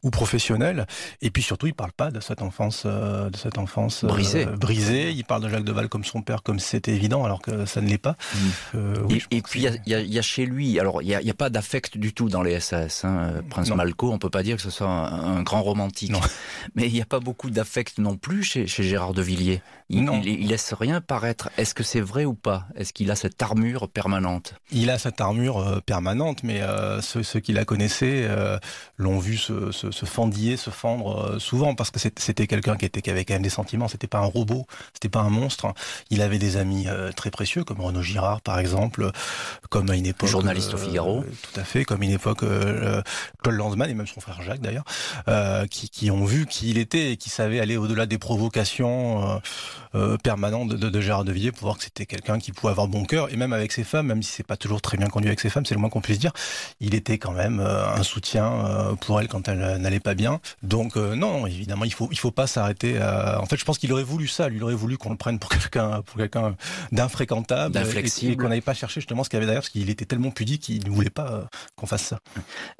ou 0.04 0.10
professionnelles, 0.10 0.86
et 1.22 1.32
puis 1.32 1.44
surtout 1.44 1.67
il 1.68 1.74
parle 1.74 1.92
pas 1.92 2.12
de 2.12 2.20
cette 2.20 2.42
enfance, 2.42 2.84
euh, 2.86 3.30
de 3.30 3.38
cette 3.38 3.58
enfance 3.58 4.04
brisée. 4.06 4.48
Euh, 4.48 4.56
brisée. 4.56 5.12
Il 5.12 5.24
parle 5.24 5.44
de 5.44 5.50
Jacques 5.50 5.64
Deval 5.64 5.90
comme 5.90 6.04
son 6.04 6.22
père, 6.22 6.44
comme 6.44 6.60
c'était 6.60 6.94
évident, 6.94 7.24
alors 7.24 7.42
que 7.42 7.66
ça 7.66 7.82
ne 7.82 7.88
l'est 7.88 7.98
pas. 7.98 8.12
Mmh. 8.12 8.38
Euh, 8.76 8.96
oui, 9.10 9.24
et, 9.32 9.38
et 9.38 9.42
puis 9.42 9.66
il 9.86 9.94
y, 9.94 10.14
y, 10.14 10.20
a 10.20 10.22
chez 10.22 10.46
lui, 10.46 10.80
alors 10.80 11.02
il 11.02 11.08
n'y 11.08 11.16
a, 11.16 11.20
a, 11.20 11.34
pas 11.34 11.50
d'affect 11.50 11.98
du 11.98 12.14
tout 12.14 12.30
dans 12.30 12.42
les 12.42 12.60
SAS. 12.60 13.06
Hein. 13.06 13.42
Prince 13.50 13.70
non. 13.70 13.76
Malco, 13.76 14.12
on 14.12 14.18
peut 14.18 14.30
pas 14.30 14.44
dire 14.44 14.56
que 14.58 14.62
ce 14.62 14.70
soit 14.70 14.88
un, 14.88 15.38
un 15.38 15.44
grand 15.44 15.62
romantique, 15.62 16.12
non. 16.12 16.22
mais 16.76 16.88
il 16.88 16.94
n'y 16.94 17.02
a 17.02 17.06
pas 17.06 17.20
beaucoup 17.20 17.50
d'affect 17.50 17.98
non 18.00 18.18
plus 18.18 18.44
chez, 18.44 18.68
chez, 18.68 18.84
Gérard 18.84 19.14
de 19.14 19.22
Villiers. 19.22 19.62
Il, 19.90 20.04
non. 20.04 20.20
il, 20.22 20.42
il 20.42 20.48
laisse 20.48 20.74
rien 20.74 21.00
paraître. 21.00 21.50
Est-ce 21.58 21.74
que 21.74 21.84
c'est 21.84 22.02
vrai 22.02 22.26
ou 22.26 22.34
pas? 22.34 22.66
Est-ce 22.76 22.92
qu'il 22.92 23.10
a 23.10 23.16
cette 23.16 23.42
armure 23.42 23.88
permanente? 23.88 24.54
Il 24.72 24.90
a 24.90 25.00
cette 25.00 25.22
armure 25.22 25.60
euh, 25.60 25.80
permanente, 25.80 26.44
mais 26.44 26.62
euh, 26.62 27.02
ceux, 27.02 27.24
ceux, 27.24 27.40
qui 27.40 27.54
la 27.54 27.64
connaissaient 27.64 28.26
euh, 28.28 28.58
l'ont 28.98 29.18
vu 29.18 29.38
se, 29.38 29.72
se, 29.72 29.92
se, 29.92 30.06
fendiller, 30.06 30.58
se 30.58 30.72
fendre 30.72 31.40
souvent, 31.40 31.74
parce 31.74 31.92
que 31.92 32.00
c'était 32.00 32.48
quelqu'un 32.48 32.76
qui, 32.76 32.84
était, 32.84 33.02
qui 33.02 33.10
avait 33.10 33.24
quand 33.24 33.36
même 33.36 33.44
des 33.44 33.50
sentiments. 33.50 33.88
C'était 33.88 34.08
pas 34.08 34.18
un 34.18 34.26
robot, 34.26 34.66
c'était 34.94 35.10
pas 35.10 35.22
un 35.22 35.30
monstre. 35.30 35.74
Il 36.10 36.22
avait 36.22 36.40
des 36.40 36.58
amis 36.58 36.88
très 37.16 37.32
précieux, 37.32 37.64
comme 37.64 37.80
Renaud 37.80 38.02
Girard, 38.02 38.42
par 38.42 38.60
exemple, 38.60 39.12
comme 39.70 39.90
à 39.90 39.96
une 39.96 40.06
époque. 40.06 40.30
Journaliste 40.30 40.74
au 40.74 40.78
Figaro. 40.78 41.24
Tout 41.24 41.60
à 41.60 41.64
fait, 41.64 41.86
comme 41.86 42.04
une 42.04 42.12
époque 42.12 42.44
Paul 43.44 43.56
Lanzmann 43.56 43.90
et 43.90 43.94
même 43.94 44.08
son 44.08 44.20
frère 44.20 44.42
Jacques 44.42 44.62
d'ailleurs, 44.62 44.86
qui, 45.70 45.90
qui, 45.90 46.12
ont 46.12 46.26
vu 46.26 46.46
qui 46.46 46.70
il 46.72 46.78
était 46.78 47.14
et 47.14 47.18
qui 47.18 47.30
savait 47.30 47.60
aller 47.60 47.78
au-delà 47.78 48.06
des 48.06 48.18
provocations 48.18 49.40
euh, 49.96 50.18
permanentes 50.18 50.70
de, 50.70 50.78
de, 50.78 50.90
de, 50.90 51.02
Gérard 51.02 51.24
de 51.24 51.32
Villiers 51.32 51.52
pour 51.52 51.64
voir 51.64 51.78
que 51.78 51.84
c'était 51.84 52.06
quelqu'un 52.06 52.40
qui 52.40 52.52
pouvait 52.52 52.72
avoir 52.72 52.88
bon 52.88 53.06
cœur 53.06 53.32
et 53.32 53.36
même 53.36 53.54
avec 53.54 53.72
ses 53.72 53.84
femmes, 53.84 54.08
même 54.08 54.24
si 54.24 54.32
c'est 54.32 54.46
pas 54.46 54.58
toujours 54.58 54.82
très 54.82 54.98
bien 54.98 55.08
conduit 55.08 55.30
avec 55.30 55.40
ses 55.40 55.50
femmes, 55.50 55.66
c'est 55.66 55.76
le 55.76 55.80
moins 55.80 55.90
qu'on 55.90 56.02
puisse 56.02 56.20
dire, 56.20 56.32
il 56.80 56.96
était 56.96 57.18
quand 57.18 57.32
même 57.32 57.60
euh, 57.60 57.88
un 57.88 58.04
soutien 58.04 58.46
euh, 58.46 58.96
pour 58.96 59.20
elle 59.20 59.28
quand 59.28 59.48
elle 59.48 59.60
n'allait 59.78 60.00
pas 60.00 60.14
bien. 60.14 60.40
Donc 60.64 60.96
non, 60.96 61.48
évidemment, 61.48 61.86
il 61.86 61.94
faut 61.94 62.10
il 62.12 62.18
faut 62.18 62.32
pas 62.32 62.48
s'arrêter. 62.48 62.98
À... 62.98 63.42
En 63.42 63.46
fait, 63.46 63.58
je 63.58 63.66
pense 63.66 63.78
qu'il 63.78 63.92
aurait 63.94 64.04
voulu 64.04 64.28
ça, 64.28 64.50
lui 64.50 64.58
il 64.58 64.64
aurait 64.64 64.74
voulu 64.74 64.98
qu'on 64.98 65.12
le 65.12 65.18
prenne 65.18 65.40
pour 65.40 65.50
quelqu'un 65.50 66.02
pour 66.02 66.18
quelqu'un 66.18 66.56
d'infréquentable, 66.92 67.74
d'inflexible, 67.74 68.32
et, 68.32 68.34
et 68.34 68.38
qu'on 68.38 68.50
n'avait 68.50 68.62
pas 68.62 68.74
cherché 68.74 69.00
justement 69.02 69.24
ce 69.24 69.30
qu'il 69.30 69.38
y 69.38 69.40
avait 69.40 69.46
derrière, 69.46 69.62
parce 69.62 69.70
qu'il 69.70 69.90
était 69.90 70.06
tellement 70.06 70.32
pudique 70.32 70.64
qu'il 70.64 70.84
ne 70.84 70.90
voulait 70.90 71.10
pas 71.10 71.48
qu'on 71.76 71.88
fasse 71.88 72.04
ça. 72.04 72.20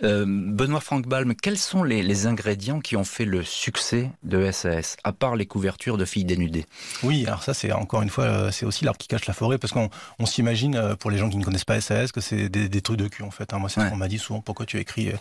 Benoît 0.02 0.82
Franck 0.82 1.08
Balm, 1.08 1.36
quels 1.36 1.58
sont 1.58 1.84
les, 1.84 2.04
les 2.04 2.28
ingrédients 2.28 2.80
qui 2.80 2.96
ont 2.96 3.04
fait 3.04 3.26
le 3.26 3.44
succès 3.44 4.12
de 4.24 4.52
SAS, 4.52 4.98
à 5.04 5.14
part 5.14 5.36
les 5.36 5.46
couvertures 5.46 5.98
de 5.98 6.06
filles 6.06 6.26
dénudées 6.26 6.66
Oui, 7.04 7.26
alors 7.28 7.44
ça 7.44 7.54
c'est 7.54 7.72
encore 7.72 8.02
une 8.02 8.10
fois 8.10 8.52
c'est 8.52 8.66
aussi 8.66 8.86
l'arbre 8.86 8.98
qui 8.98 9.08
cache 9.08 9.26
la 9.26 9.34
forêt 9.34 9.58
parce 9.58 9.74
qu'on 9.74 9.90
on, 10.20 10.26
s'imagine 10.26 10.96
pour 11.00 11.12
les 11.12 11.18
gens 11.18 11.30
qui 11.30 11.38
ne 11.38 11.44
connaissent 11.44 11.66
pas 11.66 11.80
SAS 11.82 12.12
que 12.12 12.22
c'est 12.22 12.50
des, 12.50 12.70
des, 12.70 12.82
trucs 12.82 12.98
de 12.98 13.08
cul 13.08 13.24
en 13.24 13.32
fait. 13.32 13.54
Hein. 13.54 13.60
Moi 13.60 13.70
c'est 13.70 13.80
ouais. 13.80 13.88
ce 13.88 13.92
qu'on 13.92 13.98
m'a 13.98 14.08
dit 14.08 14.20
souvent. 14.20 14.42
Pourquoi 14.42 14.66
tu 14.66 14.78
as 14.78 14.82
écrit 14.82 15.12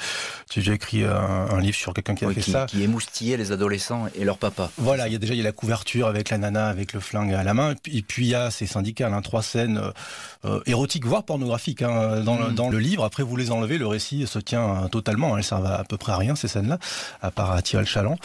tu 0.50 0.68
as 0.68 0.74
écrit 0.74 1.05
un, 1.05 1.48
un 1.50 1.61
livre 1.61 1.76
sur 1.76 1.94
quelqu'un 1.94 2.14
qui 2.14 2.24
a 2.24 2.29
oui, 2.29 2.35
fait 2.35 2.40
qui, 2.40 2.50
ça 2.50 2.66
Qui 2.66 2.83
émoustillait 2.83 3.37
les 3.37 3.52
adolescents 3.52 4.07
et 4.14 4.24
leur 4.24 4.38
papa. 4.38 4.70
Voilà, 4.79 5.09
il 5.09 5.12
y 5.12 5.16
a 5.16 5.18
déjà 5.18 5.35
il 5.35 5.38
y 5.38 5.40
a 5.40 5.44
la 5.44 5.52
couverture 5.52 6.07
avec 6.07 6.31
la 6.31 6.38
nana 6.38 6.68
avec 6.68 6.92
le 6.92 7.00
flingue 7.00 7.33
à 7.35 7.42
la 7.42 7.55
main, 7.55 7.74
et 7.87 8.02
puis 8.02 8.26
il 8.26 8.31
y 8.31 8.35
a 8.35 8.50
ces 8.50 8.66
syndicats, 8.66 9.09
hein, 9.09 9.22
trois 9.22 9.42
scènes 9.42 9.81
euh, 10.44 10.61
érotiques, 10.66 11.05
voire 11.05 11.24
pornographiques 11.24 11.83
hein, 11.83 12.20
dans, 12.20 12.38
le, 12.38 12.50
mm. 12.50 12.55
dans 12.55 12.68
le 12.68 12.79
livre. 12.79 13.05
Après, 13.05 13.22
vous 13.22 13.37
les 13.37 13.50
enlevez, 13.50 13.79
le 13.79 13.87
récit 13.87 14.26
se 14.26 14.38
tient 14.38 14.88
totalement. 14.90 15.35
Hein, 15.35 15.38
elles 15.38 15.44
servent 15.44 15.66
à, 15.66 15.85
peu 15.85 15.96
près 15.96 16.12
à 16.12 16.16
rien 16.16 16.35
ces 16.35 16.48
scènes-là, 16.48 16.79
à 17.22 17.31
part 17.31 17.52
attirer 17.52 17.83
le 17.83 17.87
chaland. 17.87 18.16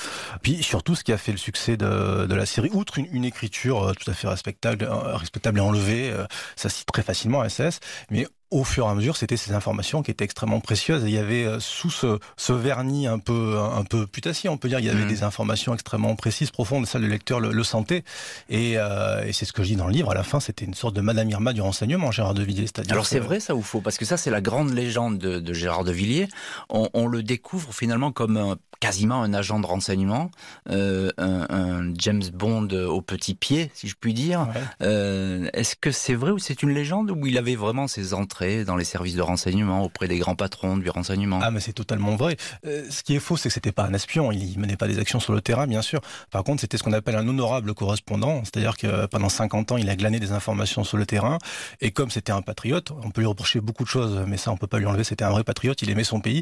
Puis 0.41 0.63
surtout, 0.63 0.95
ce 0.95 1.04
qui 1.04 1.13
a 1.13 1.17
fait 1.17 1.32
le 1.32 1.38
succès 1.38 1.77
de, 1.77 2.25
de 2.25 2.36
la 2.36 2.45
série, 2.45 2.69
outre 2.73 2.97
une, 2.97 3.08
une 3.12 3.25
écriture 3.32 3.94
tout 4.00 4.10
à 4.10 4.13
fait 4.13 4.28
respectable, 4.28 4.88
respectable 4.89 5.60
et 5.60 5.62
enlevée, 5.62 6.13
ça 6.56 6.70
cite 6.70 6.88
très 6.88 7.04
facilement 7.04 7.48
SS, 7.48 7.80
mais 8.10 8.28
au 8.52 8.65
fur 8.65 8.86
et 8.86 8.89
à 8.89 8.94
mesure, 8.94 9.15
c'était 9.15 9.38
ces 9.38 9.54
informations 9.54 10.04
qui 10.04 10.12
étaient 10.12 10.26
extrêmement 10.26 10.60
précieuses. 10.60 11.06
Et 11.06 11.08
il 11.08 11.13
y 11.13 11.17
avait 11.17 11.46
euh, 11.46 11.60
sous 11.62 11.89
ce, 11.89 12.20
ce 12.36 12.52
vernis 12.52 13.08
un 13.08 13.17
peu 13.17 13.58
un 13.58 13.86
peu 13.86 14.06
putassier, 14.06 14.50
on 14.50 14.58
peut 14.58 14.67
dire, 14.67 14.80
il 14.80 14.86
y 14.86 14.89
avait 14.89 15.06
mmh. 15.06 15.08
des 15.08 15.24
informations 15.24 15.74
extrêmement 15.74 16.15
précises, 16.15 16.52
profondes. 16.52 16.84
Et 16.84 16.86
ça, 16.86 17.00
le 17.00 17.08
lecteur 17.08 17.39
le, 17.39 17.52
le 17.52 17.63
sentait. 17.63 18.04
Et, 18.50 18.74
euh, 18.76 19.24
et 19.26 19.32
c'est 19.32 19.46
ce 19.46 19.54
que 19.54 19.63
je 19.63 19.70
dis 19.70 19.76
dans 19.78 19.88
le 19.88 19.94
livre. 19.94 20.12
À 20.12 20.15
la 20.15 20.24
fin, 20.24 20.41
c'était 20.41 20.65
une 20.65 20.74
sorte 20.74 20.94
de 20.96 21.02
Madame 21.02 21.30
Irma 21.30 21.54
du 21.54 21.62
renseignement, 21.62 22.12
Gérard 22.12 22.34
de 22.34 22.44
Villiers. 22.44 22.67
Alors 22.89 23.06
c'est 23.06 23.20
vrai 23.20 23.39
ça 23.39 23.56
ou 23.56 23.62
faux? 23.62 23.80
Parce 23.80 23.98
que 23.98 24.06
ça, 24.06 24.17
c'est 24.17 24.32
la 24.32 24.41
grande 24.41 24.74
légende 24.74 25.17
de, 25.17 25.39
de 25.39 25.54
Gérard 25.54 25.86
de 25.86 25.94
Villiers. 25.94 26.28
On, 26.70 26.89
on, 26.94 27.08
le 27.08 27.24
découvre 27.24 27.74
finalement 27.74 28.12
comme 28.12 28.36
un, 28.36 28.58
quasiment 28.82 29.22
un 29.22 29.34
agent 29.34 29.60
de 29.60 29.65
renseignement, 29.67 30.32
euh, 30.70 31.12
un, 31.17 31.46
un, 31.50 31.94
James 32.00 32.24
Bond 32.34 32.67
au 32.72 33.02
petit 33.02 33.36
pied, 33.36 33.72
si 33.76 33.88
je 33.88 33.96
puis 33.98 34.13
dire. 34.13 34.41
Ouais. 34.41 34.62
Euh, 34.82 35.50
Est-ce 35.54 35.76
que 35.76 35.91
c'est 35.91 36.15
vrai 36.15 36.32
ou 36.32 36.39
c'est 36.39 36.63
une 36.63 36.72
légende 36.72 37.12
ou 37.12 37.28
il 37.28 37.38
avait 37.38 37.56
vraiment 37.56 37.88
ses 37.88 38.15
entrées 38.15 38.65
dans 38.65 38.76
les 38.76 38.84
services 38.84 39.15
de 39.15 39.22
renseignement, 39.22 39.84
auprès 39.84 40.08
des 40.08 40.17
grands 40.17 40.36
patrons 40.36 40.78
du 40.78 40.89
renseignement? 40.89 41.39
Ah, 41.44 41.52
mais 41.52 41.60
c'est 41.60 41.74
totalement 41.74 42.15
vrai. 42.15 42.38
Euh, 42.65 42.88
ce 42.89 43.04
qui 43.04 43.15
est 43.15 43.20
faux, 43.20 43.38
c'est 43.38 43.50
que 43.50 43.54
c'était 43.54 43.72
pas 43.72 43.84
un 43.84 43.94
espion. 43.94 44.32
Il 44.32 44.58
menait 44.58 44.78
pas 44.78 44.88
des 44.88 44.98
actions 44.98 45.20
sur 45.20 45.34
le 45.34 45.41
terrain, 45.41 45.67
bien 45.67 45.84
sûr. 45.84 46.02
Par 46.32 46.44
contre, 46.44 46.62
c'était 46.62 46.78
ce 46.78 46.84
qu'on 46.84 46.94
appelle 46.94 47.15
un 47.15 47.28
honorable 47.28 47.76
correspondant. 47.76 48.41
C'est-à-dire 48.44 48.78
que 48.78 49.06
pendant 49.06 49.30
50 49.30 49.74
ans, 49.74 49.78
il 49.78 49.89
a 49.91 49.96
glané 49.96 50.20
des 50.20 50.32
informations 50.32 50.84
sur 50.84 50.98
le 50.98 51.06
terrain. 51.06 51.38
Et 51.82 51.91
comme 51.91 52.10
c'était 52.10 52.32
un 52.32 52.41
patriote, 52.41 52.91
on 53.04 53.12
peut 53.12 53.22
lui 53.22 53.28
reprocher 53.28 53.62
beaucoup 53.62 53.84
de 53.84 53.89
choses, 53.89 54.24
mais 54.26 54.38
ça, 54.38 54.52
on 54.52 54.58
peut 54.58 54.65
pas 54.65 54.80
lui 54.80 54.88
enlever. 54.88 55.04
C'était 55.04 55.24
un 55.24 55.30
vrai 55.30 55.44
patriote. 55.44 55.80
Il 55.84 55.91
aimait 55.91 56.04
son 56.04 56.20
pays. 56.20 56.41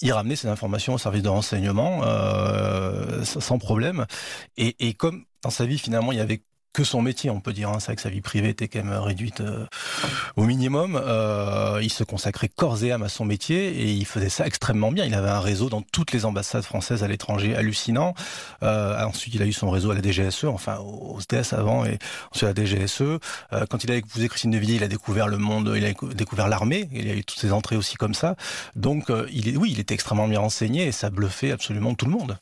Il 0.00 0.12
ramenait 0.12 0.34
ses 0.34 0.48
informations 0.48 0.94
au 0.94 0.98
service 0.98 1.22
de 1.22 1.28
renseignement 1.28 1.75
euh, 1.78 3.24
sans 3.24 3.58
problème. 3.58 4.06
Et, 4.56 4.88
et 4.88 4.94
comme 4.94 5.24
dans 5.42 5.50
sa 5.50 5.66
vie, 5.66 5.78
finalement, 5.78 6.12
il 6.12 6.18
y 6.18 6.20
avait 6.20 6.42
que 6.76 6.84
son 6.84 7.00
métier, 7.00 7.30
on 7.30 7.40
peut 7.40 7.54
dire. 7.54 7.70
Hein. 7.70 7.80
C'est 7.80 7.96
que 7.96 8.02
sa 8.02 8.10
vie 8.10 8.20
privée 8.20 8.50
était 8.50 8.68
quand 8.68 8.84
même 8.84 8.98
réduite 8.98 9.40
euh, 9.40 9.64
au 10.36 10.44
minimum. 10.44 11.00
Euh, 11.02 11.80
il 11.82 11.90
se 11.90 12.04
consacrait 12.04 12.50
corps 12.50 12.84
et 12.84 12.92
âme 12.92 13.02
à 13.02 13.08
son 13.08 13.24
métier 13.24 13.68
et 13.68 13.92
il 13.92 14.04
faisait 14.04 14.28
ça 14.28 14.46
extrêmement 14.46 14.92
bien. 14.92 15.06
Il 15.06 15.14
avait 15.14 15.30
un 15.30 15.40
réseau 15.40 15.70
dans 15.70 15.80
toutes 15.80 16.12
les 16.12 16.26
ambassades 16.26 16.64
françaises 16.64 17.02
à 17.02 17.08
l'étranger 17.08 17.56
hallucinant. 17.56 18.12
Euh, 18.62 19.02
ensuite, 19.02 19.34
il 19.34 19.42
a 19.42 19.46
eu 19.46 19.54
son 19.54 19.70
réseau 19.70 19.90
à 19.90 19.94
la 19.94 20.02
DGSE, 20.02 20.44
enfin 20.44 20.76
au 20.80 21.18
SDS 21.18 21.54
avant 21.54 21.86
et 21.86 21.98
ensuite 22.30 22.50
à 22.50 22.52
la 22.52 22.66
DGSE. 22.66 23.00
Euh, 23.00 23.18
quand 23.70 23.82
il 23.82 23.90
a 23.90 23.94
épousé 23.94 24.28
Christine 24.28 24.50
de 24.50 24.58
Villiers, 24.58 24.74
il 24.74 24.84
a 24.84 24.88
découvert 24.88 25.28
le 25.28 25.38
monde, 25.38 25.72
il 25.74 25.84
a 25.86 25.92
découvert 26.12 26.48
l'armée. 26.48 26.90
Il 26.92 27.08
a 27.08 27.14
eu 27.14 27.24
toutes 27.24 27.38
ses 27.38 27.52
entrées 27.52 27.76
aussi 27.76 27.96
comme 27.96 28.12
ça. 28.12 28.36
Donc, 28.74 29.08
euh, 29.08 29.26
oui, 29.56 29.70
il 29.72 29.80
était 29.80 29.94
extrêmement 29.94 30.28
bien 30.28 30.40
renseigné 30.40 30.86
et 30.86 30.92
ça 30.92 31.08
bluffait 31.08 31.52
absolument 31.52 31.94
tout 31.94 32.04
le 32.04 32.12
monde. 32.12 32.36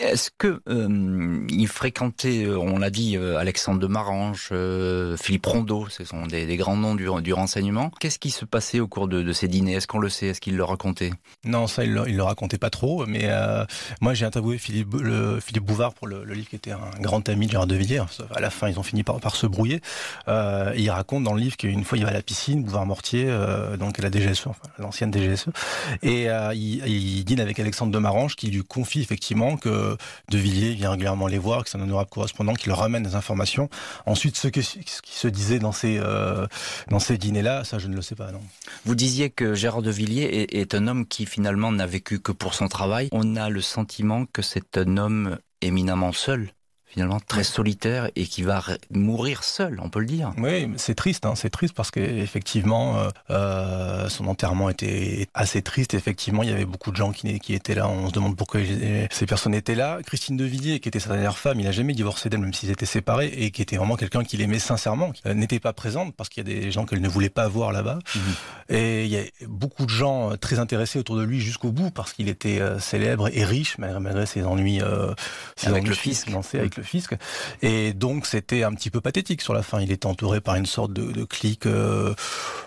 Est-ce 0.00 0.30
que 0.38 0.62
euh, 0.70 1.46
il 1.50 1.68
fréquentait, 1.68 2.46
on 2.46 2.78
l'a 2.78 2.88
dit, 2.88 3.18
Alexandre 3.18 3.73
de 3.78 3.86
Marange, 3.86 4.48
euh, 4.52 5.16
Philippe 5.16 5.46
Rondeau, 5.46 5.88
ce 5.88 6.04
sont 6.04 6.26
des, 6.26 6.56
grands 6.56 6.76
noms 6.76 6.94
du, 6.94 7.08
du 7.22 7.32
renseignement. 7.32 7.90
Qu'est-ce 8.00 8.18
qui 8.18 8.30
se 8.30 8.44
passait 8.44 8.80
au 8.80 8.88
cours 8.88 9.08
de, 9.08 9.32
ces 9.32 9.48
dîners? 9.48 9.74
Est-ce 9.74 9.86
qu'on 9.86 9.98
le 9.98 10.08
sait? 10.08 10.26
Est-ce 10.26 10.40
qu'il 10.40 10.56
le 10.56 10.64
racontait? 10.64 11.12
Non, 11.44 11.66
ça, 11.66 11.84
il 11.84 11.92
le, 11.92 12.08
il 12.08 12.16
le 12.16 12.22
racontait 12.22 12.58
pas 12.58 12.70
trop. 12.70 13.06
Mais 13.06 13.24
euh, 13.24 13.64
moi, 14.00 14.14
j'ai 14.14 14.24
interviewé 14.24 14.58
Philippe, 14.58 14.94
Philippe 15.40 15.64
Bouvard 15.64 15.94
pour 15.94 16.06
le, 16.06 16.24
livre 16.24 16.48
qui 16.48 16.56
était 16.56 16.72
un 16.72 16.90
grand 17.00 17.28
ami 17.28 17.46
de 17.46 17.52
Gérard 17.52 17.66
de. 17.66 17.78
À 18.34 18.40
la 18.40 18.50
fin, 18.50 18.68
ils 18.68 18.78
ont 18.78 18.82
fini 18.82 19.02
par, 19.02 19.36
se 19.36 19.46
brouiller. 19.46 19.80
Euh, 20.28 20.72
il 20.76 20.90
raconte 20.90 21.24
dans 21.24 21.34
le 21.34 21.40
livre 21.40 21.56
qu'une 21.56 21.84
fois, 21.84 21.98
il 21.98 22.04
va 22.04 22.10
à 22.10 22.14
la 22.14 22.22
piscine, 22.22 22.62
Bouvard 22.64 22.86
Mortier, 22.86 23.26
donc 23.78 23.98
la 23.98 24.10
DGSE, 24.10 24.46
l'ancienne 24.78 25.12
DGSE, 25.12 25.46
et 26.02 26.26
il, 26.54 26.86
il, 26.86 27.24
dîne 27.24 27.40
avec 27.40 27.58
Alexandre 27.58 27.92
de 27.92 27.98
Marange 27.98 28.36
qui 28.36 28.50
lui 28.50 28.62
confie 28.62 29.00
effectivement 29.00 29.56
que 29.56 29.96
De 30.30 30.38
Villiers 30.38 30.74
vient 30.74 30.90
régulièrement 30.90 31.26
les 31.26 31.38
voir, 31.38 31.64
que 31.64 31.70
c'est 31.70 31.78
un 31.78 31.82
honorable 31.82 32.10
correspondant 32.10 32.54
qui 32.54 32.68
leur 32.68 32.78
ramène 32.78 33.02
des 33.02 33.14
informations 33.14 33.63
Ensuite, 34.06 34.36
ce, 34.36 34.48
qui 34.48 34.62
se 34.62 35.28
disait 35.28 35.58
dans 35.58 35.72
ces, 35.72 35.98
euh, 35.98 36.46
ces 36.98 37.18
dîners-là, 37.18 37.64
ça, 37.64 37.78
je 37.78 37.88
ne 37.88 37.96
le 37.96 38.02
sais 38.02 38.14
pas. 38.14 38.32
Non. 38.32 38.40
Vous 38.84 38.94
disiez 38.94 39.30
que 39.30 39.54
Gérard 39.54 39.82
de 39.82 39.90
Villiers 39.90 40.46
est 40.50 40.74
un 40.74 40.86
homme 40.86 41.06
qui 41.06 41.26
finalement 41.26 41.72
n'a 41.72 41.86
vécu 41.86 42.20
que 42.20 42.32
pour 42.32 42.54
son 42.54 42.68
travail. 42.68 43.08
On 43.12 43.36
a 43.36 43.48
le 43.50 43.60
sentiment 43.60 44.26
que 44.26 44.42
c'est 44.42 44.76
un 44.76 44.96
homme 44.96 45.38
éminemment 45.60 46.12
seul 46.12 46.50
finalement 46.94 47.18
très 47.18 47.42
solitaire 47.42 48.08
et 48.14 48.24
qui 48.24 48.42
va 48.42 48.62
mourir 48.92 49.42
seul, 49.42 49.80
on 49.82 49.88
peut 49.88 49.98
le 49.98 50.06
dire. 50.06 50.32
Oui, 50.38 50.70
c'est 50.76 50.94
triste, 50.94 51.26
hein, 51.26 51.34
c'est 51.34 51.50
triste 51.50 51.74
parce 51.74 51.90
qu'effectivement, 51.90 52.98
euh, 52.98 53.08
euh, 53.30 54.08
son 54.08 54.28
enterrement 54.28 54.70
était 54.70 55.28
assez 55.34 55.60
triste. 55.60 55.94
Effectivement, 55.94 56.44
il 56.44 56.50
y 56.50 56.52
avait 56.52 56.64
beaucoup 56.64 56.92
de 56.92 56.96
gens 56.96 57.10
qui, 57.10 57.40
qui 57.40 57.52
étaient 57.54 57.74
là. 57.74 57.88
On 57.88 58.08
se 58.08 58.12
demande 58.12 58.36
pourquoi 58.36 58.60
ces 59.10 59.26
personnes 59.26 59.54
étaient 59.54 59.74
là. 59.74 59.98
Christine 60.06 60.36
de 60.36 60.44
Villiers, 60.44 60.78
qui 60.78 60.88
était 60.88 61.00
sa 61.00 61.10
dernière 61.10 61.36
femme, 61.36 61.58
il 61.58 61.64
n'a 61.64 61.72
jamais 61.72 61.94
divorcé 61.94 62.28
d'elle, 62.28 62.40
même 62.40 62.54
s'ils 62.54 62.70
étaient 62.70 62.86
séparés, 62.86 63.32
et 63.36 63.50
qui 63.50 63.60
était 63.60 63.76
vraiment 63.76 63.96
quelqu'un 63.96 64.22
qu'il 64.22 64.40
aimait 64.40 64.60
sincèrement, 64.60 65.10
qui 65.10 65.22
euh, 65.26 65.34
n'était 65.34 65.58
pas 65.58 65.72
présente 65.72 66.14
parce 66.14 66.28
qu'il 66.28 66.48
y 66.48 66.52
a 66.52 66.60
des 66.60 66.70
gens 66.70 66.86
qu'elle 66.86 67.00
ne 67.00 67.08
voulait 67.08 67.28
pas 67.28 67.48
voir 67.48 67.72
là-bas. 67.72 67.98
Mmh. 68.14 68.20
Et 68.68 69.04
il 69.04 69.10
y 69.10 69.18
a 69.18 69.24
beaucoup 69.48 69.84
de 69.84 69.90
gens 69.90 70.30
euh, 70.30 70.36
très 70.36 70.60
intéressés 70.60 71.00
autour 71.00 71.16
de 71.16 71.24
lui 71.24 71.40
jusqu'au 71.40 71.72
bout 71.72 71.90
parce 71.90 72.12
qu'il 72.12 72.28
était 72.28 72.60
célèbre 72.78 73.28
et 73.32 73.44
riche, 73.44 73.78
malgré, 73.78 73.98
malgré 73.98 74.26
ses 74.26 74.44
ennuis, 74.44 74.80
euh, 74.80 75.12
ses 75.56 75.68
avec, 75.68 75.82
ennuis 75.82 75.90
le 75.90 75.96
fisc. 75.96 76.28
avec 76.54 76.76
le 76.76 76.83
fisc. 76.84 77.14
Et 77.62 77.92
donc 77.92 78.26
c'était 78.26 78.62
un 78.62 78.72
petit 78.74 78.90
peu 78.90 79.00
pathétique 79.00 79.42
sur 79.42 79.54
la 79.54 79.62
fin. 79.62 79.80
Il 79.80 79.90
était 79.92 80.06
entouré 80.06 80.40
par 80.40 80.54
une 80.56 80.66
sorte 80.66 80.92
de, 80.92 81.12
de 81.12 81.24
clique 81.24 81.66
euh, 81.66 82.14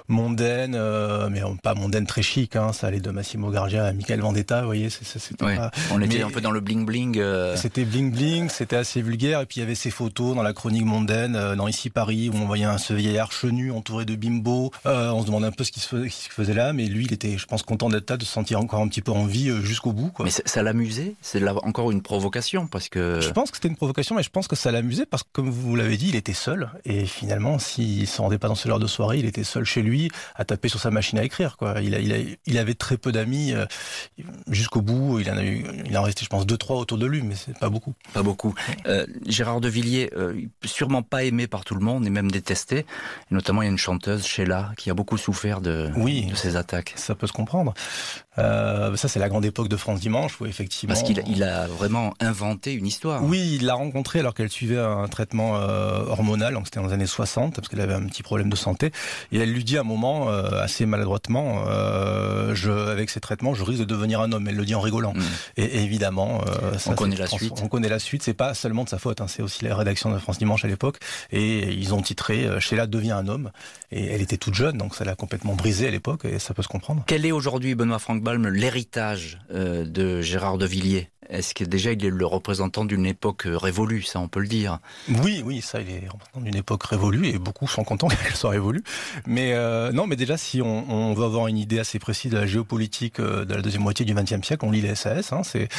mondaine, 0.08 0.76
euh, 0.76 1.30
mais 1.30 1.42
pas 1.64 1.74
mondaine 1.74 2.06
très 2.06 2.22
chic. 2.22 2.56
Hein. 2.56 2.74
Ça 2.74 2.88
allait 2.88 3.00
de 3.00 3.12
Massimo 3.12 3.50
Gardia 3.50 3.86
à 3.86 3.94
Michael 3.94 4.22
Vendetta, 4.22 4.62
vous 4.62 4.68
voyez. 4.68 4.90
c'était 4.90 5.36
pas... 5.36 5.72
On 5.92 6.02
était 6.02 6.18
mais 6.18 6.24
un 6.24 6.30
peu 6.30 6.42
dans 6.42 6.52
le 6.52 6.60
bling 6.60 6.86
bling. 6.86 7.18
Euh... 7.20 7.56
C'était 7.56 7.86
bling 7.86 8.12
bling, 8.12 8.50
c'était 8.50 8.76
assez 8.76 9.02
vulgaire. 9.02 9.42
Et 9.42 9.46
puis 9.46 9.58
il 9.58 9.60
y 9.62 9.64
avait 9.64 9.76
ces 9.76 9.92
photos 9.92 10.36
dans 10.36 10.44
la 10.44 10.54
chronique 10.54 10.86
mondaine, 10.86 11.56
dans 11.56 11.68
Ici 11.68 11.90
Paris, 11.90 12.30
où 12.30 12.38
on 12.38 12.46
voyait 12.46 12.66
un 12.66 12.78
ce 12.78 12.94
vieillard 12.94 13.32
chenu 13.32 13.72
entouré 13.72 14.06
de 14.06 14.16
bimbo. 14.16 14.72
On 14.86 15.22
se 15.22 15.26
demandait 15.26 15.48
un 15.48 15.52
peu 15.52 15.64
ce 15.64 15.72
qui 15.72 15.80
se 15.80 16.08
faisait, 16.30 16.54
là, 16.54 16.74
mais 16.74 16.86
lui, 16.86 17.06
il 17.06 17.14
était, 17.14 17.38
je 17.38 17.46
pense, 17.46 17.64
content 17.64 17.90
d'être 17.90 18.10
là, 18.10 18.18
de 18.18 18.26
se 18.26 18.32
sentir 18.32 18.60
encore 18.60 18.82
un 18.82 18.88
petit 18.88 19.02
peu 19.02 19.12
en 19.12 19.26
vie 19.26 19.52
jusqu'au 19.62 19.92
bout. 19.92 20.10
Quoi. 20.10 20.26
Mais 20.26 20.32
ça 20.32 20.64
l'amusait? 20.64 21.16
C'est 21.22 21.46
encore 21.48 21.92
une 21.92 22.02
provocation 22.02 22.68
parce 22.68 22.90
que. 22.90 23.20
Je 23.22 23.30
pense 23.32 23.52
que 23.52 23.58
c'était 23.58 23.68
une 23.68 23.76
provocation, 23.76 24.07
mais 24.16 24.24
je 24.24 24.30
pense 24.30 24.48
que 24.48 24.56
ça 24.56 24.72
l'amusait 24.72 25.06
parce 25.06 25.24
que, 25.24 25.30
comme 25.32 25.50
vous 25.50 25.76
l'avez 25.76 25.98
dit, 25.98 26.10
il 26.10 26.16
était 26.16 26.34
seul. 26.34 26.70
Et 26.86 27.06
finalement, 27.06 27.60
s'il 27.60 28.08
se 28.08 28.22
rendait 28.22 28.38
pas 28.38 28.48
dans 28.48 28.56
ce 28.56 28.70
heure 28.70 28.80
de 28.80 28.88
soirée, 28.88 29.20
il 29.20 29.26
était 29.26 29.44
seul 29.44 29.64
chez 29.64 29.82
lui 29.82 30.10
à 30.36 30.46
taper 30.46 30.70
sur 30.70 30.80
sa 30.80 30.92
machine 30.92 31.20
à 31.20 31.24
écrire. 31.24 31.58
Quoi. 31.58 31.82
Il, 31.82 31.96
a, 31.96 32.00
il, 32.00 32.14
a, 32.14 32.18
il 32.46 32.58
avait 32.58 32.74
très 32.74 32.98
peu 32.98 33.12
d'amis 33.12 33.54
euh, 33.54 33.66
jusqu'au 34.50 34.82
bout. 34.82 35.20
Il 35.20 35.30
en 35.30 35.38
a 35.38 35.44
eu, 35.44 35.66
il 35.86 35.98
en 35.98 36.04
resté, 36.04 36.24
je 36.24 36.30
pense, 36.30 36.46
deux 36.46 36.58
trois 36.58 36.78
autour 36.78 36.98
de 36.98 37.06
lui, 37.06 37.22
mais 37.22 37.36
c'est 37.36 37.58
pas 37.58 37.70
beaucoup. 37.70 37.94
Pas 38.14 38.24
beaucoup. 38.24 38.54
Euh, 38.88 39.06
Gérard 39.26 39.62
de 39.62 39.70
Villiers, 39.70 40.10
euh, 40.16 40.40
sûrement 40.66 41.02
pas 41.02 41.24
aimé 41.24 41.48
par 41.48 41.64
tout 41.66 41.76
le 41.76 41.82
monde 41.82 42.06
et 42.06 42.10
même 42.10 42.32
détesté. 42.32 42.80
Et 42.80 42.86
notamment, 43.32 43.62
il 43.62 43.66
y 43.66 43.68
a 43.70 43.72
une 43.72 43.78
chanteuse, 43.78 44.26
Sheila, 44.26 44.72
qui 44.78 44.90
a 44.90 44.94
beaucoup 44.94 45.18
souffert 45.18 45.62
de, 45.62 45.92
oui, 45.96 46.26
de 46.26 46.36
ces 46.36 46.56
attaques. 46.56 46.94
Ça 46.96 47.16
peut 47.16 47.28
se 47.28 47.34
comprendre. 47.34 47.74
Euh, 48.38 48.96
ça, 48.96 49.08
c'est 49.08 49.20
la 49.20 49.30
grande 49.30 49.46
époque 49.46 49.68
de 49.68 49.78
France 49.78 50.00
Dimanche, 50.00 50.40
où 50.40 50.46
effectivement. 50.46 50.94
Parce 50.94 51.06
qu'il 51.06 51.24
il 51.28 51.44
a 51.44 51.68
vraiment 51.68 52.14
inventé 52.20 52.74
une 52.74 52.86
histoire. 52.86 53.24
Oui, 53.24 53.58
il 53.60 53.66
l'a 53.66 53.76
rencontrée 53.98 54.20
alors 54.20 54.36
qu'elle 54.36 54.50
suivait 54.50 54.78
un 54.78 55.08
traitement 55.08 55.58
euh, 55.58 56.06
hormonal, 56.06 56.54
donc 56.54 56.66
c'était 56.66 56.80
dans 56.80 56.88
les 56.88 56.94
années 56.94 57.08
60, 57.08 57.56
parce 57.56 57.68
qu'elle 57.68 57.82
avait 57.82 57.96
un 57.96 58.06
petit 58.06 58.22
problème 58.22 58.50
de 58.50 58.56
santé. 58.56 58.92
Et 59.32 59.40
elle 59.40 59.52
lui 59.52 59.64
dit 59.64 59.78
à 59.78 59.82
un 59.82 59.84
moment, 59.84 60.30
euh, 60.30 60.62
assez 60.62 60.86
maladroitement, 60.86 61.64
euh, 61.68 62.54
je, 62.54 62.70
avec 62.70 63.10
ces 63.10 63.20
traitements, 63.20 63.56
je 63.56 63.64
risque 63.64 63.80
de 63.80 63.86
devenir 63.86 64.22
un 64.22 64.32
homme. 64.32 64.48
Elle 64.48 64.56
le 64.56 64.66
dit 64.66 64.76
en 64.76 64.82
rigolant. 64.82 65.14
Mm. 65.14 65.22
Et, 65.58 65.64
et, 65.64 65.84
évidemment, 65.84 66.42
ça, 66.78 66.92
on 66.92 66.96
connaît 66.96 67.16
la 67.16 67.26
suite. 67.26 67.54
On 67.64 67.68
connaît 67.68 67.90
la 67.90 67.98
suite. 67.98 68.22
C'est 68.22 68.36
pas 68.36 68.54
seulement 68.54 68.84
de 68.84 68.90
sa 68.90 69.00
faute, 69.00 69.20
hein, 69.20 69.28
c'est 69.28 69.42
aussi 69.42 69.66
la 69.66 69.76
rédaction 69.76 70.12
de 70.12 70.20
France 70.20 70.38
Dimanche 70.38 70.64
à 70.64 70.68
l'époque. 70.68 70.98
Et 71.32 71.74
ils 71.74 71.94
ont 71.96 72.02
titré 72.02 72.48
Sheila 72.60 72.86
devient 72.86 73.12
un 73.12 73.28
homme. 73.28 73.50
Et 73.92 74.06
elle 74.06 74.22
était 74.22 74.38
toute 74.38 74.54
jeune, 74.54 74.78
donc 74.78 74.94
ça 74.94 75.06
l'a 75.06 75.16
complètement 75.16 75.56
brisée 75.56 75.88
à 75.88 75.92
l'époque, 75.92 76.26
et 76.26 76.40
ça 76.40 76.54
peut 76.54 76.62
se 76.62 76.68
comprendre. 76.68 77.04
Quel 77.08 77.26
est 77.26 77.32
aujourd'hui, 77.32 77.74
Benoît 77.74 78.00
Frank 78.00 78.22
Balm, 78.22 78.48
l'héritage 78.48 79.40
de 79.50 80.22
Gérard 80.22 80.58
de 80.58 80.66
Villiers? 80.66 81.10
Est-ce 81.30 81.54
que 81.54 81.64
déjà 81.64 81.92
il 81.92 82.06
est 82.06 82.10
le 82.10 82.26
représentant 82.26 82.86
d'une 82.86 83.06
époque 83.06 83.48
ça 84.06 84.20
on 84.20 84.28
peut 84.28 84.40
le 84.40 84.48
dire 84.48 84.80
Oui, 85.24 85.42
oui, 85.46 85.62
ça 85.62 85.82
il 85.82 85.90
est 85.90 86.08
d'une 86.36 86.56
époque 86.56 86.84
révolue 86.84 87.28
et 87.28 87.38
beaucoup 87.38 87.68
sont 87.68 87.84
contents 87.84 88.08
qu'elle 88.24 88.36
soit 88.36 88.52
révolue. 88.52 88.84
Mais 89.26 89.54
euh, 89.54 89.92
non, 89.92 90.08
mais 90.08 90.16
déjà 90.16 90.38
si 90.38 90.62
on, 90.62 90.90
on, 90.90 91.14
veut 91.14 91.26
avoir 91.26 91.48
une 91.48 91.58
idée 91.58 91.80
assez 91.80 92.00
précise 92.00 92.32
de 92.32 92.38
la 92.38 92.46
géopolitique 92.46 93.20
euh, 93.20 93.46
de 93.46 93.54
la 93.54 93.62
deuxième 93.62 93.84
moitié 93.84 94.06
du 94.06 94.14
XXe 94.14 94.46
siècle, 94.46 94.66
on 94.66 94.72
lit 94.72 94.82
les 94.82 94.96
SAS. 94.96 95.34
Hein, 95.34 95.42
c'est 95.44 95.70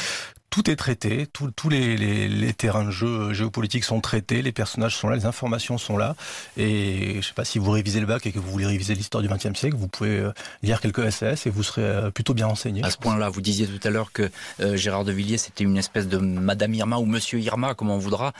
tout 0.49 0.69
est 0.69 0.75
traité, 0.75 1.27
tous 1.27 1.69
les, 1.69 1.97
les, 1.97 2.53
terrains 2.53 2.85
de 2.85 2.91
jeu 2.91 3.33
géopolitiques 3.33 3.83
sont 3.83 4.01
traités, 4.01 4.41
les 4.41 4.51
personnages 4.51 4.95
sont 4.95 5.07
là, 5.07 5.15
les 5.15 5.25
informations 5.25 5.77
sont 5.77 5.97
là. 5.97 6.15
Et 6.57 7.11
je 7.13 7.17
ne 7.17 7.21
sais 7.21 7.33
pas 7.33 7.45
si 7.45 7.59
vous 7.59 7.71
révisez 7.71 7.99
le 7.99 8.05
bac 8.05 8.25
et 8.25 8.31
que 8.31 8.39
vous 8.39 8.49
voulez 8.49 8.65
réviser 8.65 8.95
l'histoire 8.95 9.21
du 9.21 9.29
XXe 9.29 9.57
siècle, 9.57 9.75
vous 9.77 9.87
pouvez 9.87 10.17
euh, 10.17 10.31
lire 10.63 10.81
quelques 10.81 11.11
SAS 11.11 11.45
et 11.45 11.49
vous 11.49 11.63
serez 11.63 11.83
euh, 11.83 12.11
plutôt 12.11 12.33
bien 12.33 12.47
renseigné. 12.47 12.83
À 12.83 12.89
ce 12.89 12.97
point-là, 12.97 13.29
vous 13.29 13.41
disiez 13.41 13.67
tout 13.67 13.87
à 13.87 13.91
l'heure 13.91 14.11
que 14.11 14.29
euh, 14.59 14.75
Gérard 14.75 15.05
de 15.05 15.11
Villiers, 15.11 15.37
c'était 15.37 15.63
une 15.63 15.77
espèce 15.77 16.07
de 16.07 16.17
Madame 16.17 16.73
Irma 16.73 16.97
ou 16.97 17.05
Monsieur 17.05 17.39
Irma, 17.39 17.75
comme 17.75 17.89
on 17.89 17.97
voudra. 17.97 18.33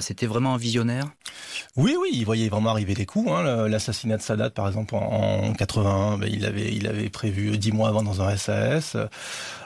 c'était 0.00 0.26
vraiment 0.26 0.54
un 0.54 0.58
visionnaire? 0.58 1.06
Oui, 1.76 1.96
oui, 2.00 2.10
il 2.12 2.24
voyait 2.24 2.48
vraiment 2.48 2.70
arriver 2.70 2.94
des 2.94 3.06
coups. 3.06 3.30
Hein. 3.30 3.68
L'assassinat 3.68 4.16
de 4.16 4.22
Sadat, 4.22 4.50
par 4.50 4.68
exemple, 4.68 4.94
en, 4.94 5.48
en 5.48 5.52
81, 5.54 6.18
ben, 6.18 6.28
il, 6.30 6.44
avait, 6.44 6.72
il 6.72 6.86
avait 6.86 7.08
prévu 7.08 7.56
dix 7.58 7.72
mois 7.72 7.88
avant 7.88 8.02
dans 8.02 8.22
un 8.22 8.36
SAS. 8.36 8.96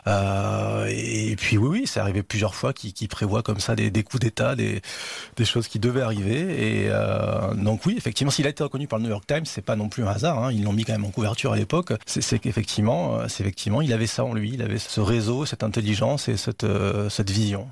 Euh, 0.06 0.86
et 0.88 1.34
puis 1.36 1.58
oui, 1.58 1.65
oui, 1.66 1.84
c'est 1.86 2.00
arrivé 2.00 2.22
plusieurs 2.22 2.54
fois 2.54 2.72
qui, 2.72 2.92
qui 2.92 3.08
prévoit 3.08 3.42
comme 3.42 3.60
ça 3.60 3.76
des, 3.76 3.90
des 3.90 4.02
coups 4.02 4.20
d'État, 4.20 4.56
des, 4.56 4.82
des, 5.36 5.44
choses 5.44 5.68
qui 5.68 5.78
devaient 5.78 6.02
arriver. 6.02 6.84
Et 6.84 6.88
euh, 6.88 7.54
donc 7.54 7.86
oui, 7.86 7.94
effectivement, 7.96 8.30
s'il 8.30 8.46
a 8.46 8.50
été 8.50 8.62
reconnu 8.62 8.88
par 8.88 8.98
le 8.98 9.04
New 9.04 9.10
York 9.10 9.24
Times, 9.26 9.44
c'est 9.44 9.64
pas 9.64 9.76
non 9.76 9.88
plus 9.88 10.04
un 10.04 10.08
hasard. 10.08 10.42
Hein. 10.42 10.52
Ils 10.52 10.64
l'ont 10.64 10.72
mis 10.72 10.84
quand 10.84 10.92
même 10.92 11.04
en 11.04 11.10
couverture 11.10 11.52
à 11.52 11.56
l'époque. 11.56 11.92
C'est 12.06 12.38
qu'effectivement, 12.38 13.18
euh, 13.18 13.28
c'est 13.28 13.42
effectivement, 13.42 13.82
il 13.82 13.92
avait 13.92 14.06
ça 14.06 14.24
en 14.24 14.34
lui. 14.34 14.52
Il 14.54 14.62
avait 14.62 14.78
ce 14.78 15.00
réseau, 15.00 15.46
cette 15.46 15.62
intelligence 15.62 16.28
et 16.28 16.36
cette, 16.36 16.64
euh, 16.64 17.08
cette 17.08 17.30
vision. 17.30 17.68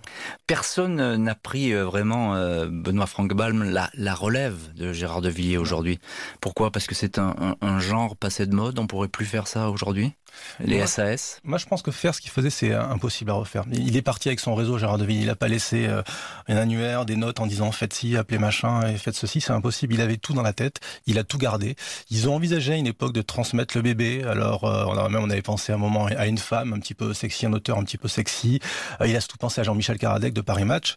Personne 0.46 1.16
n'a 1.16 1.35
pris 1.35 1.72
vraiment 1.72 2.35
Benoît 2.66 3.07
Frank 3.07 3.33
Balm 3.33 3.64
la, 3.64 3.90
la, 3.94 4.14
relève 4.14 4.57
de 4.74 4.92
Gérard 4.92 5.22
de 5.22 5.28
Villiers 5.28 5.57
aujourd'hui. 5.57 5.98
Pourquoi? 6.40 6.70
Parce 6.70 6.87
que 6.87 6.94
c'est 6.94 7.18
un, 7.18 7.35
un, 7.40 7.66
un 7.66 7.78
genre 7.78 8.16
passé 8.16 8.46
de 8.46 8.54
mode. 8.54 8.78
On 8.78 8.87
pourrait 8.87 9.09
plus 9.09 9.26
faire 9.26 9.46
ça 9.46 9.70
aujourd'hui? 9.70 10.14
Les 10.61 10.87
SAS 10.87 11.40
Moi, 11.44 11.59
je 11.59 11.66
pense 11.66 11.83
que 11.83 11.90
faire 11.90 12.14
ce 12.14 12.20
qu'il 12.20 12.30
faisait, 12.30 12.50
c'est 12.50 12.72
impossible 12.72 13.30
à 13.30 13.35
refaire. 13.35 13.64
Il 13.72 13.84
est 13.97 14.03
parti 14.03 14.29
avec 14.29 14.40
son 14.40 14.55
réseau, 14.55 14.79
Gérard 14.79 14.99
Deville. 14.99 15.20
Il 15.20 15.27
n'a 15.27 15.35
pas 15.35 15.49
laissé 15.49 15.87
euh, 15.87 16.03
un 16.49 16.57
annuaire, 16.57 17.05
des 17.05 17.16
notes 17.16 17.40
en 17.40 17.47
disant 17.47 17.70
faites 17.73 17.92
ci, 17.92 18.16
appelez 18.16 18.38
machin 18.38 18.87
et 18.88 18.97
faites 18.97 19.14
ceci. 19.14 19.40
C'est 19.40 19.53
impossible. 19.53 19.94
Il 19.94 20.01
avait 20.01 20.16
tout 20.16 20.33
dans 20.33 20.42
la 20.42 20.53
tête. 20.53 20.81
Il 21.07 21.18
a 21.18 21.25
tout 21.25 21.38
gardé. 21.38 21.77
Ils 22.11 22.29
ont 22.29 22.35
envisagé 22.35 22.73
à 22.73 22.77
une 22.77 22.87
époque 22.87 23.12
de 23.12 23.23
transmettre 23.23 23.77
le 23.77 23.83
bébé. 23.83 24.23
Alors, 24.25 24.64
euh, 24.64 24.85
on 24.87 24.97
a, 24.97 25.09
même 25.09 25.23
on 25.23 25.31
avait 25.31 25.42
pensé 25.42 25.73
à 25.73 25.75
un 25.75 25.79
moment 25.79 26.07
à 26.07 26.27
une 26.27 26.38
femme 26.38 26.73
un 26.73 26.79
petit 26.79 26.94
peu 26.94 27.14
sexy, 27.14 27.47
un 27.47 27.53
auteur 27.53 27.79
un 27.79 27.85
petit 27.85 27.99
peu 27.99 28.09
sexy. 28.09 28.61
Euh, 29.01 29.07
il 29.07 29.16
a 29.16 29.20
tout 29.20 29.37
pensé 29.37 29.61
à 29.61 29.64
Jean-Michel 29.64 29.99
Karadec 29.99 30.33
de 30.33 30.40
Paris 30.40 30.64
Match. 30.64 30.97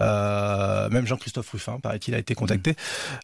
même 0.00 1.06
Jean-Christophe 1.06 1.50
Ruffin, 1.50 1.78
paraît-il, 1.80 2.14
a 2.14 2.18
été 2.18 2.34
contacté. 2.34 2.76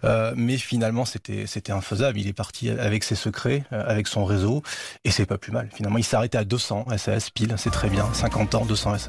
Mmh. 0.02 0.08
mais 0.36 0.56
finalement, 0.56 1.04
c'était 1.04 1.46
c'était 1.46 1.72
infaisable. 1.72 2.18
Il 2.18 2.28
est 2.28 2.32
parti 2.32 2.70
avec 2.70 3.04
ses 3.04 3.14
secrets, 3.14 3.64
avec 3.70 4.06
son 4.06 4.24
réseau, 4.24 4.62
et 5.04 5.10
c'est 5.10 5.26
pas 5.26 5.38
plus 5.38 5.52
mal. 5.52 5.68
Finalement, 5.74 5.98
il 5.98 6.04
s'est 6.04 6.16
arrêté 6.16 6.38
à 6.38 6.44
200 6.44 6.86
SAS 6.96 7.30
pile, 7.30 7.54
c'est 7.56 7.70
très 7.70 7.88
bien. 7.88 8.12
50 8.12 8.54
ans, 8.54 8.64
200 8.64 8.98
SAS, 8.98 9.01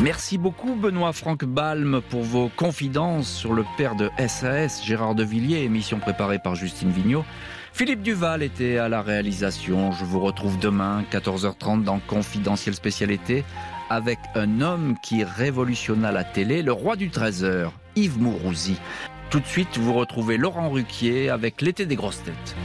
Merci 0.00 0.38
beaucoup 0.38 0.74
Benoît 0.74 1.12
Franck 1.12 1.44
Balm 1.44 2.00
pour 2.10 2.22
vos 2.22 2.48
confidences 2.48 3.28
sur 3.28 3.52
le 3.52 3.64
père 3.76 3.94
de 3.94 4.10
SAS, 4.26 4.84
Gérard 4.84 5.14
de 5.14 5.24
Villiers, 5.24 5.62
émission 5.62 5.98
préparée 5.98 6.38
par 6.38 6.54
Justine 6.54 6.90
Vignot. 6.90 7.24
Philippe 7.72 8.02
Duval 8.02 8.42
était 8.42 8.78
à 8.78 8.88
la 8.88 9.00
réalisation. 9.00 9.92
Je 9.92 10.04
vous 10.04 10.20
retrouve 10.20 10.58
demain, 10.58 11.04
14h30, 11.10 11.84
dans 11.84 11.98
Confidentiel 12.00 12.74
Spécialité, 12.74 13.44
avec 13.88 14.18
un 14.34 14.60
homme 14.60 14.96
qui 15.02 15.24
révolutionna 15.24 16.12
la 16.12 16.24
télé, 16.24 16.62
le 16.62 16.72
roi 16.72 16.96
du 16.96 17.08
13h, 17.08 17.70
Yves 17.96 18.20
Mourouzi. 18.20 18.76
Tout 19.30 19.40
de 19.40 19.46
suite, 19.46 19.78
vous 19.78 19.94
retrouvez 19.94 20.36
Laurent 20.36 20.70
Ruquier 20.70 21.30
avec 21.30 21.62
l'été 21.62 21.86
des 21.86 21.96
grosses 21.96 22.22
têtes. 22.22 22.56